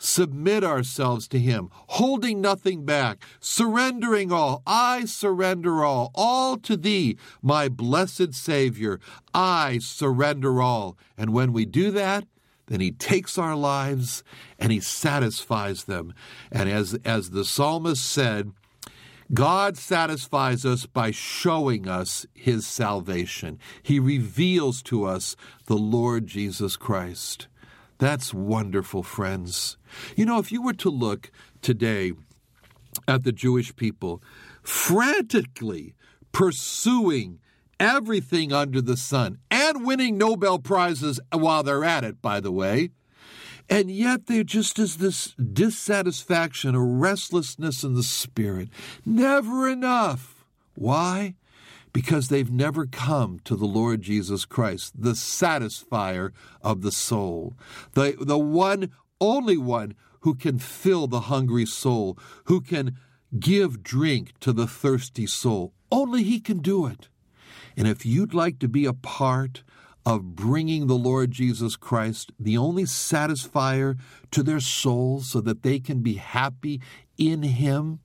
submit 0.00 0.64
ourselves 0.64 1.28
to 1.28 1.38
Him, 1.38 1.68
holding 1.72 2.40
nothing 2.40 2.84
back, 2.84 3.22
surrendering 3.38 4.32
all. 4.32 4.62
I 4.66 5.04
surrender 5.04 5.84
all, 5.84 6.10
all 6.14 6.56
to 6.58 6.76
Thee, 6.76 7.16
my 7.42 7.68
blessed 7.68 8.34
Savior. 8.34 8.98
I 9.32 9.78
surrender 9.78 10.60
all. 10.60 10.96
And 11.16 11.32
when 11.32 11.52
we 11.52 11.66
do 11.66 11.90
that, 11.92 12.24
then 12.66 12.80
he 12.80 12.92
takes 12.92 13.36
our 13.36 13.56
lives 13.56 14.22
and 14.58 14.72
he 14.72 14.80
satisfies 14.80 15.84
them. 15.84 16.14
And 16.50 16.68
as, 16.68 16.94
as 17.04 17.30
the 17.30 17.44
psalmist 17.44 18.04
said, 18.04 18.52
God 19.34 19.76
satisfies 19.76 20.64
us 20.64 20.86
by 20.86 21.10
showing 21.10 21.88
us 21.88 22.26
his 22.32 22.66
salvation. 22.66 23.58
He 23.82 24.00
reveals 24.00 24.82
to 24.84 25.04
us 25.04 25.36
the 25.66 25.76
Lord 25.76 26.26
Jesus 26.26 26.76
Christ. 26.76 27.48
That's 28.00 28.32
wonderful, 28.32 29.02
friends. 29.02 29.76
You 30.16 30.24
know, 30.24 30.38
if 30.38 30.50
you 30.50 30.62
were 30.62 30.72
to 30.72 30.88
look 30.88 31.30
today 31.60 32.12
at 33.06 33.24
the 33.24 33.30
Jewish 33.30 33.76
people 33.76 34.22
frantically 34.62 35.94
pursuing 36.32 37.40
everything 37.78 38.54
under 38.54 38.80
the 38.80 38.96
sun 38.96 39.36
and 39.50 39.84
winning 39.84 40.16
Nobel 40.16 40.58
Prizes 40.58 41.20
while 41.30 41.62
they're 41.62 41.84
at 41.84 42.02
it, 42.02 42.22
by 42.22 42.40
the 42.40 42.50
way, 42.50 42.88
and 43.68 43.90
yet 43.90 44.26
there 44.26 44.44
just 44.44 44.78
is 44.78 44.96
this 44.96 45.34
dissatisfaction, 45.34 46.74
a 46.74 46.80
restlessness 46.80 47.84
in 47.84 47.92
the 47.92 48.02
spirit. 48.02 48.70
Never 49.04 49.68
enough. 49.68 50.46
Why? 50.74 51.34
Because 51.92 52.28
they've 52.28 52.50
never 52.50 52.86
come 52.86 53.40
to 53.44 53.56
the 53.56 53.66
Lord 53.66 54.02
Jesus 54.02 54.44
Christ, 54.44 54.92
the 55.00 55.12
satisfier 55.12 56.32
of 56.62 56.82
the 56.82 56.92
soul, 56.92 57.54
the, 57.92 58.16
the 58.20 58.38
one 58.38 58.90
only 59.20 59.56
one 59.56 59.94
who 60.20 60.34
can 60.34 60.58
fill 60.58 61.06
the 61.06 61.20
hungry 61.20 61.66
soul, 61.66 62.18
who 62.44 62.60
can 62.60 62.96
give 63.38 63.82
drink 63.82 64.38
to 64.40 64.52
the 64.52 64.66
thirsty 64.66 65.26
soul. 65.26 65.72
Only 65.90 66.22
He 66.22 66.40
can 66.40 66.58
do 66.58 66.86
it. 66.86 67.08
And 67.76 67.86
if 67.86 68.04
you'd 68.04 68.34
like 68.34 68.58
to 68.60 68.68
be 68.68 68.84
a 68.84 68.92
part 68.92 69.62
of 70.04 70.34
bringing 70.34 70.86
the 70.86 70.96
Lord 70.96 71.30
Jesus 71.30 71.76
Christ, 71.76 72.32
the 72.38 72.56
only 72.56 72.84
satisfier 72.84 73.98
to 74.30 74.42
their 74.42 74.60
souls 74.60 75.30
so 75.30 75.40
that 75.42 75.62
they 75.62 75.78
can 75.78 76.00
be 76.00 76.14
happy 76.14 76.80
in 77.18 77.42
Him, 77.42 78.00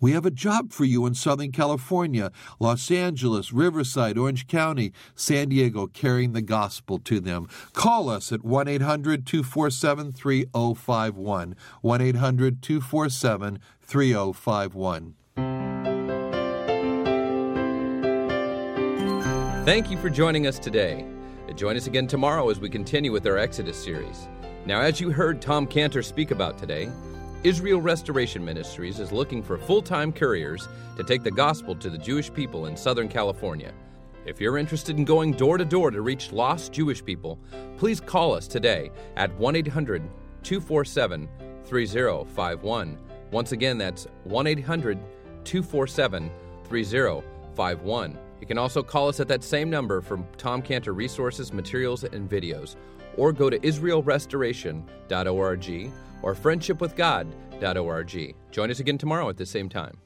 we 0.00 0.12
have 0.12 0.26
a 0.26 0.30
job 0.30 0.72
for 0.72 0.84
you 0.84 1.06
in 1.06 1.14
Southern 1.14 1.52
California, 1.52 2.30
Los 2.58 2.90
Angeles, 2.90 3.52
Riverside, 3.52 4.18
Orange 4.18 4.46
County, 4.46 4.92
San 5.14 5.48
Diego, 5.48 5.86
carrying 5.86 6.32
the 6.32 6.42
gospel 6.42 6.98
to 7.00 7.20
them. 7.20 7.48
Call 7.72 8.08
us 8.08 8.32
at 8.32 8.44
1 8.44 8.68
800 8.68 9.26
247 9.26 10.12
3051. 10.12 11.56
1 11.82 12.00
800 12.00 12.62
247 12.62 13.58
3051. 13.82 15.14
Thank 19.64 19.90
you 19.90 19.98
for 19.98 20.08
joining 20.08 20.46
us 20.46 20.58
today. 20.58 21.06
Join 21.54 21.76
us 21.76 21.86
again 21.86 22.06
tomorrow 22.06 22.48
as 22.50 22.60
we 22.60 22.70
continue 22.70 23.10
with 23.12 23.26
our 23.26 23.36
Exodus 23.36 23.76
series. 23.76 24.28
Now, 24.64 24.80
as 24.80 25.00
you 25.00 25.10
heard 25.10 25.42
Tom 25.42 25.66
Cantor 25.66 26.02
speak 26.02 26.30
about 26.30 26.56
today, 26.56 26.88
Israel 27.44 27.80
Restoration 27.80 28.44
Ministries 28.44 28.98
is 28.98 29.12
looking 29.12 29.44
for 29.44 29.56
full 29.56 29.80
time 29.80 30.12
couriers 30.12 30.66
to 30.96 31.04
take 31.04 31.22
the 31.22 31.30
gospel 31.30 31.76
to 31.76 31.88
the 31.88 31.96
Jewish 31.96 32.34
people 32.34 32.66
in 32.66 32.76
Southern 32.76 33.08
California. 33.08 33.72
If 34.26 34.40
you're 34.40 34.58
interested 34.58 34.98
in 34.98 35.04
going 35.04 35.30
door 35.32 35.56
to 35.56 35.64
door 35.64 35.92
to 35.92 36.00
reach 36.00 36.32
lost 36.32 36.72
Jewish 36.72 37.04
people, 37.04 37.38
please 37.76 38.00
call 38.00 38.34
us 38.34 38.48
today 38.48 38.90
at 39.14 39.32
1 39.36 39.54
800 39.54 40.02
247 40.42 41.28
3051. 41.64 42.98
Once 43.30 43.52
again, 43.52 43.78
that's 43.78 44.08
1 44.24 44.48
800 44.48 44.98
247 45.44 46.30
3051. 46.64 48.18
You 48.40 48.46
can 48.48 48.58
also 48.58 48.82
call 48.82 49.08
us 49.08 49.20
at 49.20 49.28
that 49.28 49.44
same 49.44 49.70
number 49.70 50.00
for 50.00 50.18
Tom 50.38 50.60
Cantor 50.60 50.92
resources, 50.92 51.52
materials, 51.52 52.02
and 52.02 52.28
videos, 52.28 52.74
or 53.16 53.32
go 53.32 53.48
to 53.48 53.60
israelrestoration.org 53.60 55.92
or 56.22 56.34
friendshipwithgod.org. 56.34 58.34
Join 58.50 58.70
us 58.70 58.80
again 58.80 58.98
tomorrow 58.98 59.28
at 59.28 59.36
the 59.36 59.46
same 59.46 59.68
time. 59.68 59.98